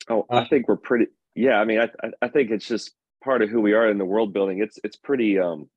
Oh, 0.09 0.26
I 0.30 0.40
Uh, 0.40 0.45
think 0.45 0.68
we're 0.68 0.76
pretty. 0.76 1.06
Yeah, 1.35 1.61
I 1.61 1.64
mean, 1.64 1.80
I 1.80 1.90
I- 2.02 2.12
I 2.23 2.28
think 2.28 2.50
it's 2.50 2.68
just 2.68 2.95
part 3.25 3.42
of 3.42 3.50
who 3.50 3.61
we 3.61 3.75
are 3.75 3.88
in 3.90 3.99
the 3.99 4.04
world 4.04 4.33
building. 4.33 4.61
It's 4.61 4.78
it's 4.85 4.97
pretty. 4.97 5.38
Um, 5.38 5.71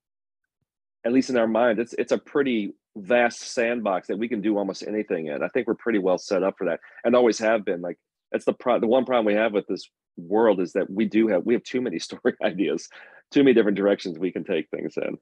at 1.06 1.14
least 1.14 1.30
in 1.30 1.38
our 1.38 1.48
mind, 1.48 1.80
it's 1.80 1.94
it's 1.94 2.12
a 2.12 2.18
pretty 2.18 2.74
vast 2.96 3.42
sandbox 3.42 4.08
that 4.08 4.18
we 4.18 4.28
can 4.28 4.42
do 4.42 4.58
almost 4.58 4.84
anything 4.88 5.28
in. 5.28 5.44
I 5.44 5.48
think 5.48 5.68
we're 5.68 5.76
pretty 5.76 6.00
well 6.00 6.18
set 6.18 6.44
up 6.44 6.56
for 6.58 6.66
that, 6.66 6.80
and 7.04 7.16
always 7.16 7.40
have 7.40 7.66
been. 7.66 7.82
Like 7.82 7.98
that's 8.32 8.46
the 8.46 8.54
pro- 8.54 8.80
the 8.80 8.88
one 8.88 9.06
problem 9.06 9.26
we 9.26 9.34
have 9.34 9.54
with 9.54 9.68
this 9.68 9.90
world 10.18 10.60
is 10.60 10.74
that 10.74 10.90
we 10.90 11.06
do 11.06 11.28
have 11.28 11.46
we 11.46 11.54
have 11.54 11.64
too 11.64 11.82
many 11.82 12.00
story 12.00 12.36
ideas, 12.44 12.90
too 13.32 13.44
many 13.44 13.54
different 13.54 13.78
directions 13.78 14.18
we 14.18 14.32
can 14.32 14.44
take 14.44 14.70
things 14.70 14.96
in. 14.98 15.18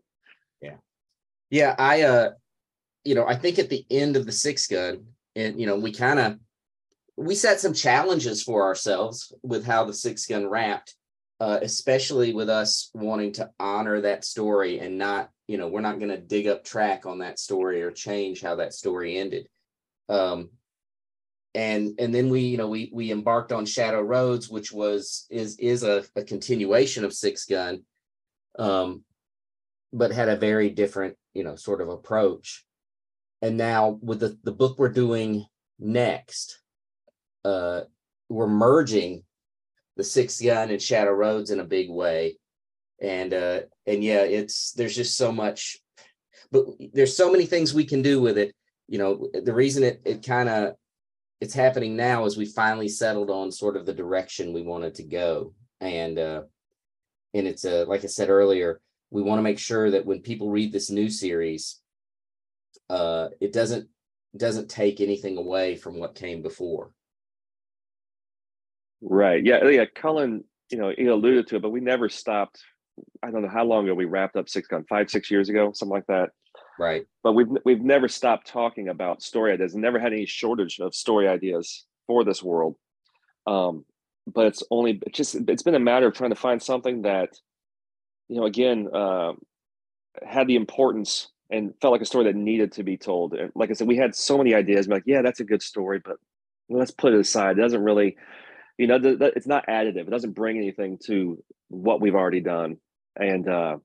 Yeah, 0.61 0.77
yeah. 1.49 1.75
I 1.77 2.01
uh 2.01 2.31
you 3.03 3.15
know, 3.15 3.25
I 3.25 3.35
think 3.35 3.57
at 3.57 3.69
the 3.69 3.85
end 3.89 4.17
of 4.17 4.25
the 4.25 4.33
six 4.33 4.67
gun, 4.67 5.05
and 5.35 5.59
you 5.59 5.65
know, 5.65 5.77
we 5.77 5.93
kind 5.93 6.19
of 6.19 6.39
we 7.15 7.35
set 7.35 7.59
some 7.59 7.73
challenges 7.73 8.43
for 8.43 8.63
ourselves 8.63 9.33
with 9.43 9.65
how 9.65 9.85
the 9.85 9.93
six 9.93 10.25
gun 10.27 10.47
wrapped, 10.47 10.95
uh, 11.39 11.59
especially 11.61 12.33
with 12.33 12.49
us 12.49 12.91
wanting 12.93 13.31
to 13.33 13.49
honor 13.59 14.01
that 14.01 14.23
story 14.23 14.79
and 14.79 14.97
not, 14.97 15.31
you 15.47 15.57
know, 15.57 15.67
we're 15.67 15.81
not 15.81 15.99
going 15.99 16.11
to 16.11 16.17
dig 16.17 16.47
up 16.47 16.63
track 16.63 17.05
on 17.05 17.19
that 17.19 17.39
story 17.39 17.81
or 17.81 17.91
change 17.91 18.41
how 18.41 18.55
that 18.55 18.73
story 18.73 19.17
ended. 19.17 19.47
Um, 20.09 20.49
and 21.55 21.95
and 21.99 22.13
then 22.13 22.29
we, 22.29 22.41
you 22.41 22.57
know, 22.57 22.67
we 22.67 22.91
we 22.93 23.11
embarked 23.11 23.51
on 23.51 23.65
Shadow 23.65 24.01
Roads, 24.01 24.49
which 24.49 24.71
was 24.71 25.25
is 25.31 25.57
is 25.57 25.83
a, 25.83 26.03
a 26.15 26.23
continuation 26.23 27.03
of 27.03 27.13
Six 27.13 27.45
Gun, 27.45 27.83
um, 28.59 29.03
but 29.91 30.11
had 30.11 30.29
a 30.29 30.35
very 30.35 30.69
different, 30.69 31.15
you 31.33 31.43
know, 31.43 31.55
sort 31.55 31.81
of 31.81 31.89
approach. 31.89 32.65
And 33.41 33.57
now 33.57 33.97
with 34.01 34.19
the 34.19 34.37
the 34.43 34.51
book 34.51 34.77
we're 34.77 34.89
doing 34.89 35.45
next, 35.79 36.59
uh, 37.43 37.81
we're 38.29 38.47
merging 38.47 39.23
the 39.95 40.03
Six 40.03 40.39
Gun 40.39 40.69
and 40.69 40.81
Shadow 40.81 41.11
Roads 41.11 41.49
in 41.49 41.59
a 41.59 41.65
big 41.65 41.89
way, 41.89 42.37
and 43.01 43.33
uh, 43.33 43.61
and 43.85 44.03
yeah, 44.03 44.21
it's 44.21 44.71
there's 44.73 44.95
just 44.95 45.17
so 45.17 45.31
much, 45.31 45.77
but 46.51 46.65
there's 46.93 47.15
so 47.15 47.31
many 47.31 47.45
things 47.45 47.73
we 47.73 47.85
can 47.85 48.01
do 48.01 48.21
with 48.21 48.37
it. 48.37 48.53
You 48.87 48.97
know, 48.99 49.29
the 49.33 49.53
reason 49.53 49.83
it 49.83 50.01
it 50.05 50.25
kind 50.25 50.49
of 50.49 50.75
it's 51.39 51.53
happening 51.53 51.95
now 51.95 52.25
is 52.25 52.37
we 52.37 52.45
finally 52.45 52.89
settled 52.89 53.29
on 53.29 53.51
sort 53.51 53.77
of 53.77 53.85
the 53.85 53.93
direction 53.93 54.53
we 54.53 54.63
wanted 54.63 54.95
to 54.95 55.03
go, 55.03 55.53
and 55.79 56.17
uh, 56.17 56.43
and 57.33 57.47
it's 57.47 57.65
uh, 57.65 57.85
like 57.87 58.03
I 58.03 58.07
said 58.07 58.29
earlier, 58.29 58.81
we 59.09 59.21
want 59.21 59.39
to 59.39 59.43
make 59.43 59.59
sure 59.59 59.91
that 59.91 60.05
when 60.05 60.21
people 60.21 60.49
read 60.49 60.71
this 60.71 60.89
new 60.89 61.09
series, 61.09 61.79
uh, 62.89 63.29
it 63.39 63.53
doesn't 63.53 63.87
doesn't 64.35 64.69
take 64.69 65.01
anything 65.01 65.37
away 65.37 65.75
from 65.75 65.99
what 65.99 66.15
came 66.15 66.41
before. 66.41 66.91
Right. 69.01 69.43
Yeah. 69.43 69.67
Yeah. 69.67 69.85
Cullen, 69.93 70.43
you 70.69 70.77
know, 70.77 70.91
he 70.95 71.05
alluded 71.05 71.47
to 71.47 71.57
it, 71.57 71.61
but 71.61 71.69
we 71.69 71.79
never 71.79 72.09
stopped. 72.09 72.63
I 73.23 73.31
don't 73.31 73.41
know 73.41 73.49
how 73.49 73.65
long 73.65 73.85
ago 73.85 73.93
we 73.93 74.05
wrapped 74.05 74.35
up 74.35 74.49
Six 74.49 74.67
Gun, 74.67 74.85
five, 74.89 75.09
six 75.09 75.29
years 75.31 75.49
ago, 75.49 75.71
something 75.73 75.93
like 75.93 76.07
that. 76.07 76.29
Right. 76.79 77.05
But 77.23 77.33
we've 77.33 77.47
we've 77.65 77.81
never 77.81 78.07
stopped 78.07 78.47
talking 78.47 78.89
about 78.89 79.21
story 79.21 79.53
ideas. 79.53 79.75
Never 79.75 79.99
had 79.99 80.13
any 80.13 80.25
shortage 80.25 80.79
of 80.79 80.93
story 80.93 81.27
ideas 81.27 81.85
for 82.05 82.23
this 82.23 82.43
world. 82.43 82.75
Um, 83.45 83.85
but 84.25 84.45
it's 84.47 84.63
only 84.69 84.99
it's 85.05 85.17
just 85.17 85.35
it's 85.47 85.63
been 85.63 85.75
a 85.75 85.79
matter 85.79 86.07
of 86.07 86.13
trying 86.13 86.31
to 86.31 86.35
find 86.35 86.61
something 86.61 87.03
that, 87.03 87.29
you 88.27 88.37
know, 88.37 88.45
again, 88.45 88.87
uh, 88.93 89.33
had 90.23 90.47
the 90.47 90.55
importance 90.55 91.29
and 91.49 91.73
felt 91.81 91.93
like 91.93 92.01
a 92.01 92.05
story 92.05 92.25
that 92.25 92.35
needed 92.35 92.73
to 92.73 92.83
be 92.83 92.97
told. 92.97 93.33
And 93.33 93.51
like 93.55 93.69
I 93.69 93.73
said, 93.73 93.87
we 93.87 93.97
had 93.97 94.15
so 94.15 94.37
many 94.37 94.53
ideas. 94.53 94.85
I'm 94.85 94.91
like, 94.91 95.03
yeah, 95.05 95.21
that's 95.21 95.39
a 95.39 95.45
good 95.45 95.61
story, 95.61 96.01
but 96.03 96.17
let's 96.69 96.91
put 96.91 97.13
it 97.13 97.19
aside. 97.19 97.57
It 97.57 97.61
doesn't 97.61 97.83
really 97.83 98.17
you 98.77 98.85
know, 98.85 98.99
it's 99.03 99.47
not 99.47 99.65
additive. 99.67 100.07
It 100.07 100.11
doesn't 100.11 100.33
bring 100.33 100.57
anything 100.57 100.99
to 101.05 101.43
what 101.69 101.99
we've 101.99 102.15
already 102.15 102.41
done. 102.41 102.77
And 103.19 103.47
uh, 103.47 103.77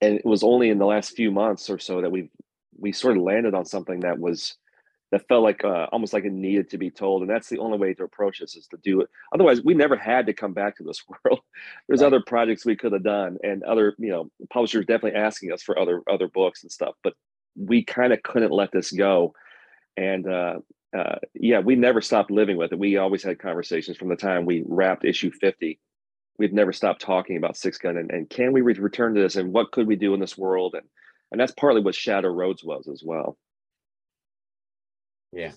and 0.00 0.14
it 0.14 0.26
was 0.26 0.42
only 0.42 0.70
in 0.70 0.78
the 0.78 0.86
last 0.86 1.14
few 1.16 1.30
months 1.30 1.70
or 1.70 1.78
so 1.78 2.00
that 2.02 2.10
we've 2.10 2.30
we 2.78 2.92
sort 2.92 3.16
of 3.16 3.22
landed 3.22 3.54
on 3.54 3.64
something 3.64 4.00
that 4.00 4.18
was 4.18 4.56
that 5.12 5.26
felt 5.28 5.44
like 5.44 5.64
uh, 5.64 5.86
almost 5.92 6.12
like 6.12 6.24
it 6.24 6.32
needed 6.32 6.68
to 6.70 6.78
be 6.78 6.90
told. 6.90 7.22
And 7.22 7.30
that's 7.30 7.48
the 7.48 7.58
only 7.58 7.78
way 7.78 7.94
to 7.94 8.02
approach 8.04 8.40
this 8.40 8.56
is 8.56 8.66
to 8.68 8.76
do 8.82 9.00
it. 9.00 9.08
Otherwise, 9.32 9.62
we 9.62 9.72
never 9.72 9.96
had 9.96 10.26
to 10.26 10.32
come 10.32 10.52
back 10.52 10.76
to 10.76 10.82
this 10.82 11.02
world. 11.24 11.40
There's 11.88 12.00
Right. 12.00 12.08
other 12.08 12.20
projects 12.26 12.64
we 12.66 12.76
could 12.76 12.92
have 12.92 13.04
done, 13.04 13.38
and 13.44 13.62
other 13.62 13.94
you 13.98 14.10
know 14.10 14.30
publishers 14.50 14.86
definitely 14.86 15.18
asking 15.18 15.52
us 15.52 15.62
for 15.62 15.78
other 15.78 16.02
other 16.10 16.28
books 16.28 16.62
and 16.62 16.72
stuff. 16.72 16.94
But 17.02 17.14
we 17.56 17.84
kind 17.84 18.12
of 18.12 18.22
couldn't 18.22 18.52
let 18.52 18.72
this 18.72 18.90
go. 18.92 19.34
And 19.96 20.28
uh, 20.28 20.58
uh, 20.96 21.16
yeah, 21.34 21.60
we 21.60 21.74
never 21.76 22.00
stopped 22.02 22.30
living 22.30 22.56
with 22.56 22.72
it. 22.72 22.78
We 22.78 22.96
always 22.98 23.22
had 23.22 23.38
conversations 23.38 23.96
from 23.96 24.08
the 24.08 24.16
time 24.16 24.44
we 24.44 24.62
wrapped 24.66 25.04
issue 25.04 25.30
50. 25.30 25.78
We've 26.38 26.52
never 26.52 26.72
stopped 26.72 27.00
talking 27.00 27.36
about 27.36 27.56
Six 27.56 27.78
Gun 27.78 27.96
and, 27.96 28.10
and 28.10 28.28
can 28.28 28.52
we 28.52 28.60
re- 28.60 28.74
return 28.74 29.14
to 29.14 29.20
this 29.20 29.36
and 29.36 29.52
what 29.52 29.72
could 29.72 29.86
we 29.86 29.96
do 29.96 30.14
in 30.14 30.20
this 30.20 30.36
world? 30.36 30.74
And 30.74 30.86
and 31.32 31.40
that's 31.40 31.52
partly 31.52 31.80
what 31.82 31.94
Shadow 31.94 32.28
Roads 32.28 32.62
was 32.62 32.88
as 32.88 33.02
well. 33.04 33.36
Yeah 35.32 35.52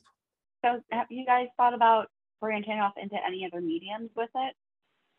so 0.63 0.81
have 0.91 1.07
you 1.09 1.25
guys 1.25 1.47
thought 1.57 1.73
about 1.73 2.07
branching 2.41 2.79
off 2.79 2.93
into 3.01 3.15
any 3.25 3.45
other 3.45 3.61
mediums 3.61 4.09
with 4.15 4.29
it? 4.35 4.53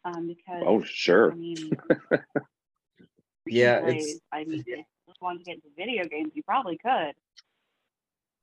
Um, 0.05 0.27
because 0.29 0.63
Oh, 0.67 0.83
sure. 0.83 1.33
I 1.33 1.35
mean, 1.35 1.71
Yeah, 3.47 3.79
it's- 3.79 4.05
plays, 4.05 4.21
I 4.33 4.45
mean, 4.45 4.61
if 4.61 4.67
you 4.67 4.85
want 5.21 5.39
to 5.39 5.45
get 5.45 5.57
into 5.57 5.69
video 5.77 6.05
games, 6.05 6.33
you 6.35 6.43
probably 6.43 6.79
could. 6.79 7.15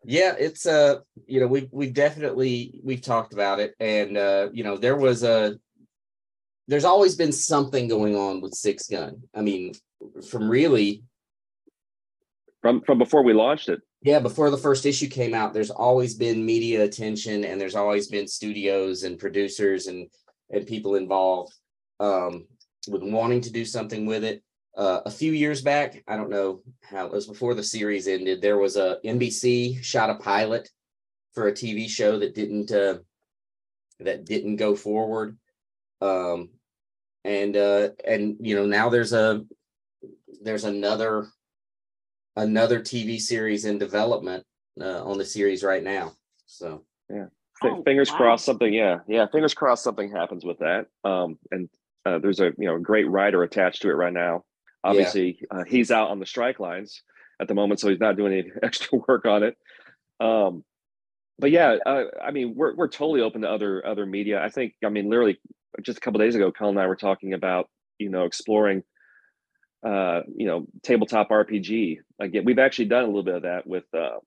Yeah, 0.03 0.36
it's 0.38 0.65
uh, 0.65 0.99
you 1.25 1.39
know, 1.39 1.47
we've 1.47 1.69
we've 1.71 1.93
definitely 1.93 2.80
we've 2.84 3.01
talked 3.01 3.34
about 3.34 3.60
it, 3.60 3.73
and 3.80 4.15
uh, 4.15 4.49
you 4.53 4.63
know, 4.63 4.77
there 4.77 4.95
was 4.95 5.23
a 5.23 5.58
there's 6.67 6.86
always 6.86 7.15
been 7.15 7.32
something 7.32 7.88
going 7.88 8.15
on 8.15 8.41
with 8.41 8.53
Six 8.53 8.88
Gun. 8.88 9.21
I 9.36 9.41
mean, 9.41 9.73
from 10.30 10.49
really 10.49 11.03
From 12.62 12.82
from 12.82 12.97
before 12.97 13.23
we 13.23 13.34
launched 13.34 13.69
it. 13.69 13.82
Yeah, 14.01 14.19
before 14.19 14.49
the 14.49 14.58
first 14.58 14.86
issue 14.86 15.08
came 15.08 15.34
out, 15.34 15.53
there's 15.53 15.71
always 15.71 16.13
been 16.15 16.45
media 16.45 16.84
attention 16.84 17.43
and 17.45 17.60
there's 17.60 17.75
always 17.75 18.08
been 18.08 18.27
studios 18.27 19.03
and 19.03 19.19
producers 19.19 19.88
and 19.88 20.08
and 20.49 20.65
people 20.67 20.95
involved 20.95 21.53
um 21.99 22.45
with 22.88 23.03
wanting 23.03 23.41
to 23.41 23.51
do 23.51 23.65
something 23.65 24.06
with 24.06 24.23
it. 24.23 24.43
Uh, 24.75 25.01
a 25.06 25.12
few 25.12 25.32
years 25.34 25.62
back, 25.62 26.03
I 26.08 26.15
don't 26.15 26.30
know 26.30 26.62
how 26.84 27.06
it 27.08 27.12
was 27.12 27.27
before 27.27 27.56
the 27.56 27.63
series 27.63 28.08
ended, 28.08 28.41
there 28.41 28.58
was 28.60 28.77
a 28.77 28.97
NBC 29.03 29.84
shot 29.84 30.10
a 30.12 30.15
pilot 30.15 30.69
for 31.34 31.47
a 31.47 31.51
TV 31.53 31.89
show 31.89 32.19
that 32.19 32.36
didn't 32.36 32.71
uh 32.71 32.97
that 33.99 34.25
didn't 34.25 34.58
go 34.58 34.75
forward. 34.75 35.38
Um 36.01 36.49
and 37.28 37.58
uh 37.58 37.90
and 38.06 38.38
you 38.40 38.56
know 38.56 38.66
now 38.66 38.90
there's 38.90 39.13
a 39.13 39.44
there's 40.42 40.63
another 40.63 41.28
another 42.38 42.80
TV 42.80 43.20
series 43.20 43.66
in 43.66 43.78
development 43.78 44.46
uh, 44.80 45.04
on 45.04 45.18
the 45.18 45.26
series 45.26 45.63
right 45.63 45.84
now. 45.84 46.13
So. 46.46 46.84
F- 47.63 47.72
Oh, 47.72 47.82
fingers 47.84 48.12
wow. 48.12 48.18
crossed 48.18 48.46
something 48.46 48.72
yeah 48.72 49.00
yeah 49.08 49.26
fingers 49.26 49.56
crossed 49.56 49.84
something 49.84 50.12
happens 50.12 50.46
with 50.46 50.60
that 50.60 50.86
um 51.04 51.40
and 51.50 51.68
uh, 52.06 52.20
there's 52.20 52.40
a 52.40 52.52
you 52.60 52.68
know 52.68 52.78
great 52.78 53.10
writer 53.10 53.42
attached 53.42 53.82
to 53.82 53.90
it 53.90 53.94
right 53.94 54.13
now. 54.13 54.44
Obviously 54.84 55.40
uh, 55.50 55.63
he's 55.63 55.90
out 55.90 56.12
on 56.12 56.20
the 56.20 56.26
strike 56.28 56.60
lines 56.60 57.02
at 57.42 57.48
the 57.48 57.56
moment 57.56 57.80
so 57.80 57.90
he's 57.90 58.00
not 58.00 58.16
doing 58.16 58.34
any 58.34 58.52
extra 58.62 59.00
work 59.08 59.26
on 59.26 59.42
it. 59.42 59.58
Um 60.20 60.63
but 61.40 61.50
yeah 61.50 61.78
uh, 61.84 62.04
i 62.24 62.30
mean 62.30 62.54
we're, 62.56 62.76
we're 62.76 62.88
totally 62.88 63.22
open 63.22 63.42
to 63.42 63.50
other 63.50 63.84
other 63.84 64.06
media. 64.06 64.40
I 64.40 64.50
think 64.50 64.76
i 64.86 64.90
mean 64.90 65.10
literally 65.10 65.40
just 65.84 65.97
a 65.97 66.01
couple 66.01 66.19
days 66.19 66.36
ago 66.36 66.51
cullen 66.51 66.75
and 66.77 66.84
i 66.84 66.88
were 66.88 66.95
talking 66.95 67.34
about 67.34 67.69
you 67.99 68.10
know 68.10 68.25
exploring 68.25 68.84
uh 69.86 70.21
you 70.36 70.47
know 70.47 70.65
tabletop 70.84 71.30
rpg 71.30 71.97
again 72.19 72.43
we've 72.45 72.60
actually 72.60 72.86
done 72.86 73.03
a 73.03 73.08
little 73.08 73.23
bit 73.23 73.36
of 73.36 73.41
that 73.43 73.65
with 73.67 73.86
uh 73.93 74.17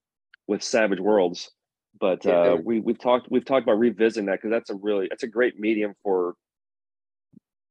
with 0.46 0.62
savage 0.62 1.00
worlds 1.00 1.50
but 1.98 2.24
Yeah. 2.24 2.52
uh, 2.52 2.56
we 2.64 2.80
we've 2.80 2.98
talked 2.98 3.30
we've 3.30 3.44
talked 3.44 3.64
about 3.64 3.78
revisiting 3.78 4.26
that 4.26 4.40
because 4.40 4.50
that's 4.50 4.70
a 4.70 4.74
really 4.74 5.08
that's 5.10 5.22
a 5.24 5.28
great 5.28 5.58
medium 5.58 5.94
for 6.02 6.34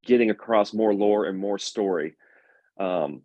getting 0.06 0.30
across 0.30 0.74
more 0.74 0.94
lore 0.94 1.26
and 1.26 1.38
more 1.38 1.58
story. 1.58 2.16
Um, 2.80 3.22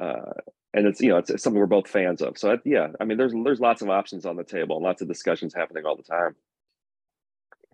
uh, 0.00 0.32
and 0.74 0.86
it's 0.86 1.00
you 1.00 1.08
know 1.10 1.18
it's, 1.18 1.30
it's 1.30 1.42
something 1.42 1.60
we're 1.60 1.66
both 1.66 1.88
fans 1.88 2.22
of. 2.22 2.38
So 2.38 2.58
yeah, 2.64 2.88
I 3.00 3.04
mean, 3.04 3.18
there's 3.18 3.32
there's 3.44 3.60
lots 3.60 3.82
of 3.82 3.90
options 3.90 4.24
on 4.26 4.36
the 4.36 4.44
table 4.44 4.76
and 4.76 4.84
lots 4.84 5.02
of 5.02 5.08
discussions 5.08 5.54
happening 5.54 5.84
all 5.86 5.96
the 5.96 6.02
time. 6.02 6.34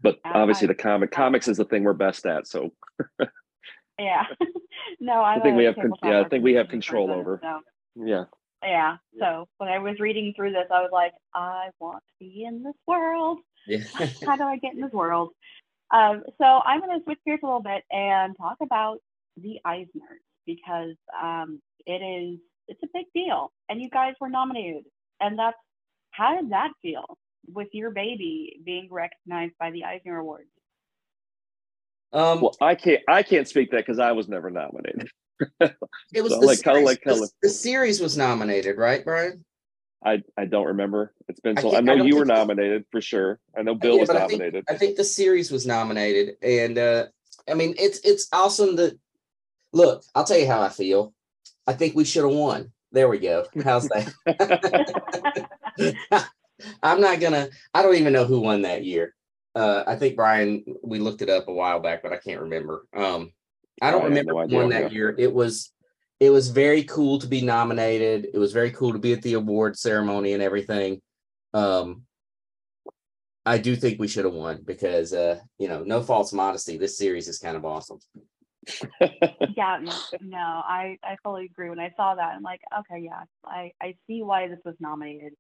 But 0.03 0.19
obviously, 0.25 0.67
the 0.67 0.75
comic 0.75 1.11
comics 1.11 1.49
is 1.49 1.57
the 1.57 1.65
thing 1.65 1.85
we're 1.85 1.93
best 1.93 2.27
at. 2.27 2.47
So 2.47 2.73
yeah, 3.99 4.25
no, 5.01 5.23
I'm 5.23 5.41
I 5.41 5.43
think 5.43 5.57
we 5.57 5.65
have 5.65 5.75
con- 5.75 5.93
yeah, 6.03 6.21
I 6.21 6.29
think 6.29 6.45
we 6.45 6.55
have 6.55 6.69
control 6.69 7.09
person, 7.09 7.21
over. 7.21 7.41
so, 7.43 7.61
yeah, 8.05 8.25
yeah, 8.63 8.97
so 9.19 9.49
when 9.59 9.69
I 9.69 9.79
was 9.79 10.01
reading 10.01 10.33
through 10.35 10.53
this, 10.53 10.67
I 10.71 10.81
was 10.81 10.91
like, 10.93 11.13
I 11.35 11.69
want 11.81 11.99
to 11.99 12.13
be 12.19 12.45
in 12.45 12.63
this 12.63 12.75
world. 12.87 13.39
Yeah. 13.67 13.79
How 14.27 14.37
do 14.37 14.45
I 14.45 14.57
get 14.57 14.75
in 14.75 14.81
this 14.81 14.93
world? 14.93 15.31
Um, 15.91 16.23
so 16.39 16.45
I'm 16.45 16.81
going 16.81 16.99
to 16.99 17.05
switch 17.05 17.19
gears 17.25 17.41
a 17.43 17.47
little 17.47 17.63
bit 17.63 17.83
and 17.91 18.37
talk 18.37 18.57
about 18.61 18.99
the 19.37 19.59
Eisners 19.67 20.23
because 20.45 20.97
um, 21.21 21.61
it 21.87 22.03
is 22.03 22.39
it's 22.67 22.83
a 22.83 22.89
big 22.93 23.07
deal, 23.15 23.51
and 23.69 23.81
you 23.81 23.89
guys 23.89 24.15
were 24.21 24.29
nominated, 24.29 24.85
and 25.21 25.39
that's 25.39 25.57
how 26.11 26.37
did 26.37 26.51
that 26.51 26.71
feel 26.83 27.17
with 27.47 27.69
your 27.73 27.91
baby 27.91 28.61
being 28.65 28.89
recognized 28.91 29.55
by 29.59 29.71
the 29.71 29.85
Eisner 29.85 30.19
Awards? 30.19 30.49
um, 32.13 32.41
well, 32.41 32.57
I 32.61 32.75
can't 32.75 33.03
I 33.09 33.23
can't 33.23 33.47
speak 33.49 33.71
that 33.73 33.79
because 33.79 33.99
I 33.99 34.13
was 34.13 34.29
never 34.29 34.51
nominated. 34.51 35.11
it 35.61 36.23
was 36.23 36.33
so 36.33 36.41
the 36.41 36.47
like 36.47 36.63
Cullen- 36.63 36.79
series, 36.81 36.87
like 36.87 37.03
the- 37.05 37.11
Cullen. 37.15 37.29
the 37.43 37.49
series 37.51 38.01
was 38.01 38.17
nominated, 38.17 38.77
right, 38.79 39.05
Brian? 39.05 39.45
I 40.05 40.23
I 40.37 40.45
don't 40.47 40.67
remember. 40.67 41.13
It's 41.29 41.41
been 41.41 41.57
so. 41.57 41.73
I, 41.75 41.79
I 41.79 41.81
know 41.81 41.97
don't 41.97 42.07
you 42.07 42.17
were 42.17 42.25
nominated 42.25 42.85
for 42.93 43.01
sure. 43.01 43.41
I 43.57 43.63
know 43.63 43.75
Bill 43.75 43.95
Yeah, 43.95 44.01
was 44.01 44.09
but 44.09 44.17
I 44.17 44.21
think- 44.27 44.33
nominated. 44.41 44.65
I 44.69 44.75
think 44.77 44.97
the 44.97 45.05
series 45.05 45.51
was 45.51 45.67
nominated, 45.67 46.37
and 46.43 46.79
uh, 46.79 47.07
I 47.51 47.55
mean 47.55 47.75
it's 47.79 47.99
it's 48.01 48.29
awesome 48.33 48.77
that. 48.77 48.99
Look, 49.75 50.03
I'll 50.15 50.25
tell 50.25 50.39
you 50.39 50.47
how 50.47 50.63
I 50.63 50.71
feel. 50.71 51.13
I 51.67 51.75
think 51.75 51.95
we 51.95 52.05
should 52.07 52.25
have 52.25 52.33
won. 52.33 52.73
There 52.91 53.09
we 53.11 53.19
go. 53.19 53.45
How's 53.63 53.87
that? 53.91 54.09
I'm 56.83 57.01
not 57.01 57.21
gonna. 57.21 57.49
I 57.75 57.83
don't 57.83 57.97
even 57.97 58.13
know 58.13 58.25
who 58.25 58.41
won 58.41 58.63
that 58.63 58.85
year. 58.85 59.15
Uh, 59.55 59.85
I 59.87 59.97
think 59.97 60.17
Brian. 60.17 60.65
We 60.83 60.99
looked 60.99 61.23
it 61.23 61.31
up 61.31 61.49
a 61.49 61.53
while 61.53 61.81
back, 61.81 62.03
but 62.03 62.13
I 62.13 62.19
can't 62.19 62.43
remember. 62.43 62.87
Um, 62.95 63.33
I 63.81 63.91
don't 63.91 64.03
I 64.03 64.07
remember 64.07 64.33
no 64.33 64.39
who 64.39 64.45
idea, 64.45 64.59
won 64.59 64.71
yeah. 64.71 64.81
that 64.81 64.93
year. 64.93 65.15
It 65.19 65.33
was. 65.33 65.73
It 66.21 66.31
was 66.31 66.49
very 66.49 66.83
cool 66.83 67.21
to 67.21 67.29
be 67.29 67.43
nominated. 67.43 68.29
It 68.35 68.39
was 68.39 68.53
very 68.53 68.73
cool 68.73 68.93
to 68.93 68.99
be 68.99 69.13
at 69.13 69.23
the 69.23 69.35
award 69.35 69.79
ceremony 69.79 70.33
and 70.33 70.43
everything. 70.43 71.01
Um, 71.55 72.03
I 73.47 73.57
do 73.57 73.77
think 73.77 73.99
we 73.99 74.09
should 74.09 74.27
have 74.27 74.35
won 74.35 74.63
because, 74.63 75.15
uh, 75.15 75.39
you 75.59 75.69
know, 75.69 75.83
no 75.83 76.03
false 76.03 76.33
modesty. 76.35 76.77
This 76.77 76.99
series 76.99 77.29
is 77.29 77.39
kind 77.39 77.57
of 77.57 77.65
awesome. 77.65 77.99
yeah, 79.01 79.77
n- 79.77 79.89
no, 80.21 80.37
I, 80.37 80.99
I 81.03 81.17
fully 81.23 81.47
agree. 81.47 81.71
When 81.71 81.81
I 81.81 81.93
saw 81.97 82.15
that, 82.15 82.35
I'm 82.35 82.43
like, 82.43 82.61
okay, 82.81 83.03
yeah, 83.03 83.23
I, 83.47 83.73
I 83.81 83.95
see 84.07 84.23
why 84.23 84.49
this 84.49 84.59
was 84.67 84.75
nominated. 84.81 85.33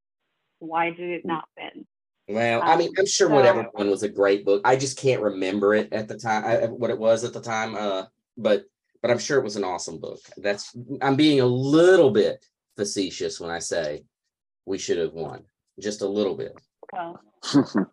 Why 0.59 0.91
did 0.91 1.11
it 1.11 1.25
not 1.25 1.49
win? 1.57 1.87
Well, 2.29 2.61
I 2.63 2.77
mean, 2.77 2.89
Um, 2.89 2.95
I'm 2.99 3.07
sure 3.07 3.29
whatever 3.31 3.63
one 3.73 3.89
was 3.89 4.03
a 4.03 4.09
great 4.09 4.45
book. 4.45 4.61
I 4.65 4.77
just 4.77 4.99
can't 4.99 5.23
remember 5.23 5.75
it 5.75 5.93
at 5.93 6.09
the 6.09 6.19
time, 6.19 6.45
I, 6.45 6.67
what 6.67 6.91
it 6.91 6.99
was 6.99 7.25
at 7.25 7.33
the 7.33 7.41
time. 7.41 7.75
Uh, 7.75 8.05
but 8.37 8.65
but 9.01 9.11
I'm 9.11 9.19
sure 9.19 9.39
it 9.39 9.45
was 9.45 9.57
an 9.57 9.65
awesome 9.65 9.99
book. 9.99 10.21
That's 10.37 10.77
I'm 11.01 11.17
being 11.17 11.41
a 11.41 11.47
little 11.47 12.11
bit 12.11 12.45
facetious 12.77 13.41
when 13.41 13.51
I 13.51 13.61
say 13.61 14.05
we 14.67 14.77
should 14.77 14.99
have 14.99 15.15
won, 15.15 15.45
just 15.81 16.03
a 16.03 16.07
little 16.09 16.37
bit. 16.37 16.53
So 16.95 17.19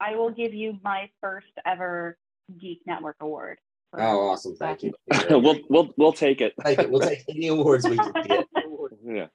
I 0.00 0.16
will 0.16 0.30
give 0.30 0.52
you 0.54 0.78
my 0.82 1.10
first 1.20 1.52
ever 1.64 2.18
Geek 2.58 2.80
Network 2.86 3.16
award. 3.20 3.58
Oh, 3.92 4.30
awesome! 4.30 4.56
Thank 4.58 4.82
you. 4.82 4.92
we'll 5.30 5.60
we'll 5.68 5.92
we'll 5.96 6.12
take 6.12 6.40
it. 6.40 6.54
Take 6.64 6.78
it. 6.80 6.90
We'll 6.90 7.00
take 7.00 7.24
any 7.28 7.48
awards 7.48 7.88
we 7.88 7.96
can 7.96 8.12
get. 8.26 8.46
Yeah. 9.04 9.26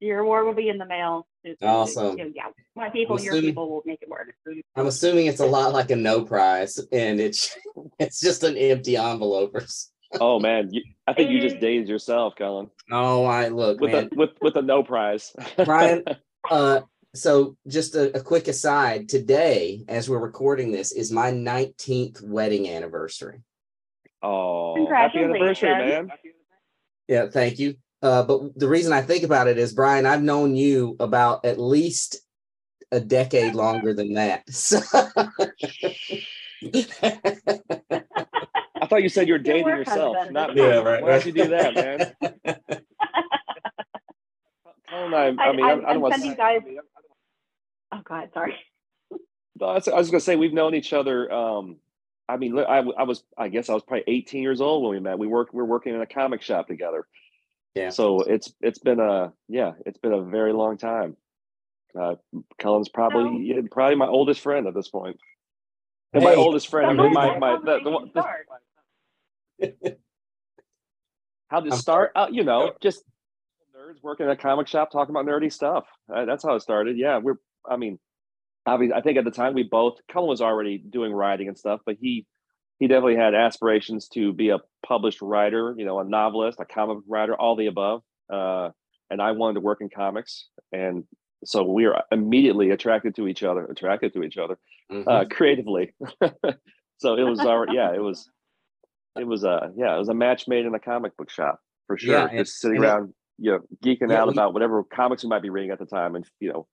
Your 0.00 0.20
award 0.20 0.46
will 0.46 0.54
be 0.54 0.68
in 0.68 0.78
the 0.78 0.86
mail. 0.86 1.26
It's- 1.46 1.56
it's- 1.62 1.96
Awesome. 1.96 2.18
Yeah, 2.18 2.48
my 2.74 2.90
people, 2.90 3.20
your 3.20 3.40
people 3.40 3.70
will 3.70 3.82
make 3.86 4.02
it 4.02 4.08
work. 4.08 4.34
I'm 4.74 4.86
assuming 4.86 5.26
it's 5.26 5.40
a 5.40 5.46
lot 5.46 5.72
like 5.72 5.90
a 5.90 5.96
no 5.96 6.24
prize, 6.24 6.78
and 6.92 7.20
it's 7.20 7.56
it's 8.00 8.20
just 8.20 8.42
an 8.42 8.56
empty 8.56 8.96
envelope. 8.96 9.54
or 9.54 9.64
Oh 10.20 10.38
man, 10.40 10.68
you, 10.72 10.82
I 11.06 11.12
think 11.12 11.30
you 11.30 11.40
just 11.40 11.60
dazed 11.60 11.88
yourself, 11.88 12.34
Cullen, 12.36 12.70
Oh, 12.90 13.24
I 13.24 13.48
look, 13.48 13.80
with 13.80 13.92
man. 13.92 14.08
a 14.12 14.16
with 14.16 14.30
with 14.42 14.56
a 14.56 14.62
no 14.62 14.82
prize. 14.82 15.32
Brian, 15.64 16.02
uh, 16.50 16.80
so 17.14 17.56
just 17.68 17.94
a, 17.94 18.16
a 18.16 18.20
quick 18.22 18.48
aside. 18.48 19.08
Today, 19.08 19.84
as 19.88 20.08
we're 20.10 20.18
recording 20.18 20.72
this, 20.72 20.92
is 20.92 21.10
my 21.12 21.30
19th 21.32 22.22
wedding 22.22 22.68
anniversary. 22.68 23.40
oh, 24.22 24.86
happy 24.90 25.18
anniversary, 25.18 25.68
Congratulations. 25.70 26.08
man! 26.08 26.18
Yeah, 27.08 27.26
thank 27.28 27.58
you. 27.60 27.76
Uh, 28.02 28.22
but 28.22 28.58
the 28.58 28.68
reason 28.68 28.92
I 28.92 29.02
think 29.02 29.24
about 29.24 29.48
it 29.48 29.58
is, 29.58 29.72
Brian, 29.72 30.06
I've 30.06 30.22
known 30.22 30.54
you 30.54 30.96
about 31.00 31.44
at 31.44 31.58
least 31.58 32.16
a 32.92 33.00
decade 33.00 33.54
longer 33.54 33.94
than 33.94 34.14
that. 34.14 34.44
So 34.52 34.80
I 38.80 38.86
thought 38.86 39.02
you 39.02 39.08
said 39.10 39.28
you 39.28 39.34
were 39.34 39.38
dating 39.38 39.64
work 39.64 39.86
yourself, 39.86 40.16
husband. 40.16 40.34
not 40.34 40.54
me. 40.54 40.62
Yeah, 40.62 40.78
right, 40.78 41.02
Why 41.02 41.08
right. 41.10 41.22
don't 41.22 41.26
you 41.26 41.32
do 41.32 41.48
that, 41.48 41.74
man? 41.74 42.14
Cullen, 44.88 45.12
and 45.12 45.40
I, 45.40 45.44
I 45.44 45.48
I, 45.48 45.52
mean, 45.52 45.66
I, 45.66 45.68
I, 45.68 45.90
I 45.90 45.92
don't 45.92 46.00
want 46.00 46.14
to. 46.14 46.34
guys. 46.34 46.62
Oh 47.92 48.00
God, 48.04 48.30
sorry. 48.32 48.54
No, 49.58 49.66
I 49.66 49.74
was, 49.74 49.88
I 49.88 49.94
was 49.96 50.10
gonna 50.10 50.20
say 50.20 50.36
we've 50.36 50.52
known 50.52 50.74
each 50.74 50.92
other. 50.92 51.30
Um, 51.32 51.76
I 52.28 52.36
mean, 52.36 52.58
I, 52.58 52.78
I 52.78 53.02
was, 53.04 53.22
I 53.38 53.48
guess 53.48 53.68
I 53.68 53.74
was 53.74 53.82
probably 53.82 54.04
18 54.06 54.42
years 54.42 54.60
old 54.60 54.82
when 54.82 54.92
we 54.92 55.00
met. 55.00 55.18
We 55.18 55.26
worked, 55.26 55.54
we 55.54 55.58
were 55.58 55.66
working 55.66 55.94
in 55.94 56.00
a 56.00 56.06
comic 56.06 56.42
shop 56.42 56.66
together. 56.66 57.06
Yeah. 57.76 57.90
So 57.90 58.20
it's 58.20 58.54
it's 58.62 58.78
been 58.78 59.00
a 59.00 59.34
yeah, 59.48 59.72
it's 59.84 59.98
been 59.98 60.14
a 60.14 60.22
very 60.22 60.54
long 60.54 60.78
time. 60.78 61.14
Uh, 61.98 62.14
Cullen's 62.58 62.88
probably 62.88 63.46
yeah, 63.46 63.60
probably 63.70 63.96
my 63.96 64.06
oldest 64.06 64.40
friend 64.40 64.66
at 64.66 64.74
this 64.74 64.88
point. 64.88 65.18
And 66.14 66.24
my 66.24 66.34
oldest 66.34 66.68
friend, 66.68 66.88
I 66.88 66.92
mean, 66.94 67.12
how 67.14 67.38
my 67.38 67.38
my 67.38 67.58
that 67.66 67.84
the, 67.84 67.90
the, 67.90 68.22
conversation 68.22 68.46
the, 69.58 69.72
start? 69.82 69.98
how 71.48 71.60
did 71.60 71.74
start? 71.74 72.12
Uh, 72.16 72.28
you 72.30 72.44
know, 72.44 72.72
just 72.80 73.04
nerds 73.76 74.02
working 74.02 74.24
at 74.24 74.32
a 74.32 74.36
comic 74.36 74.68
shop 74.68 74.90
talking 74.90 75.14
about 75.14 75.26
nerdy 75.26 75.52
stuff. 75.52 75.84
Uh, 76.12 76.24
that's 76.24 76.42
how 76.42 76.54
it 76.54 76.62
started. 76.62 76.96
Yeah, 76.96 77.18
we're. 77.18 77.36
I 77.68 77.76
mean, 77.76 77.98
obviously, 78.64 78.94
I 78.94 79.02
think 79.02 79.18
at 79.18 79.24
the 79.24 79.30
time 79.30 79.52
we 79.52 79.64
both. 79.64 79.98
Cullen 80.10 80.30
was 80.30 80.40
already 80.40 80.78
doing 80.78 81.12
writing 81.12 81.48
and 81.48 81.58
stuff, 81.58 81.80
but 81.84 81.96
he 82.00 82.24
he 82.78 82.86
definitely 82.88 83.16
had 83.16 83.34
aspirations 83.34 84.08
to 84.08 84.32
be 84.32 84.50
a 84.50 84.58
published 84.86 85.22
writer. 85.22 85.74
You 85.76 85.84
know, 85.84 85.98
a 86.00 86.04
novelist, 86.04 86.60
a 86.60 86.64
comic 86.64 86.98
writer, 87.08 87.34
all 87.34 87.56
the 87.56 87.66
above. 87.66 88.02
Uh, 88.32 88.70
and 89.10 89.22
I 89.22 89.32
wanted 89.32 89.54
to 89.54 89.60
work 89.60 89.80
in 89.80 89.88
comics, 89.88 90.48
and 90.72 91.04
so 91.44 91.62
we 91.62 91.84
are 91.86 92.02
immediately 92.10 92.70
attracted 92.70 93.14
to 93.16 93.28
each 93.28 93.42
other. 93.42 93.64
Attracted 93.64 94.12
to 94.14 94.22
each 94.22 94.36
other 94.36 94.58
Mhm. 94.90 95.04
uh, 95.06 95.24
creatively. 95.28 95.94
so 96.98 97.14
it 97.14 97.22
was 97.22 97.40
our 97.40 97.66
yeah, 97.72 97.94
it 97.94 98.00
was 98.02 98.28
it 99.18 99.26
was 99.26 99.44
a 99.44 99.72
yeah, 99.76 99.94
it 99.94 99.98
was 99.98 100.08
a 100.08 100.14
match 100.14 100.48
made 100.48 100.66
in 100.66 100.74
a 100.74 100.80
comic 100.80 101.16
book 101.16 101.30
shop 101.30 101.60
for 101.86 101.96
sure. 101.96 102.14
Yeah, 102.14 102.38
Just 102.38 102.58
sitting 102.60 102.78
and 102.78 102.84
it- 102.84 102.88
around, 102.88 103.14
you 103.38 103.52
know, 103.52 103.60
geeking 103.84 104.10
Yeah, 104.10 104.22
out 104.22 104.28
we- 104.28 104.32
about 104.34 104.52
whatever 104.54 104.82
comics 104.82 105.22
we 105.22 105.28
might 105.30 105.42
be 105.42 105.50
reading 105.50 105.70
at 105.70 105.78
the 105.78 105.86
time, 105.86 106.16
and 106.16 106.28
you 106.40 106.52
know, 106.52 106.66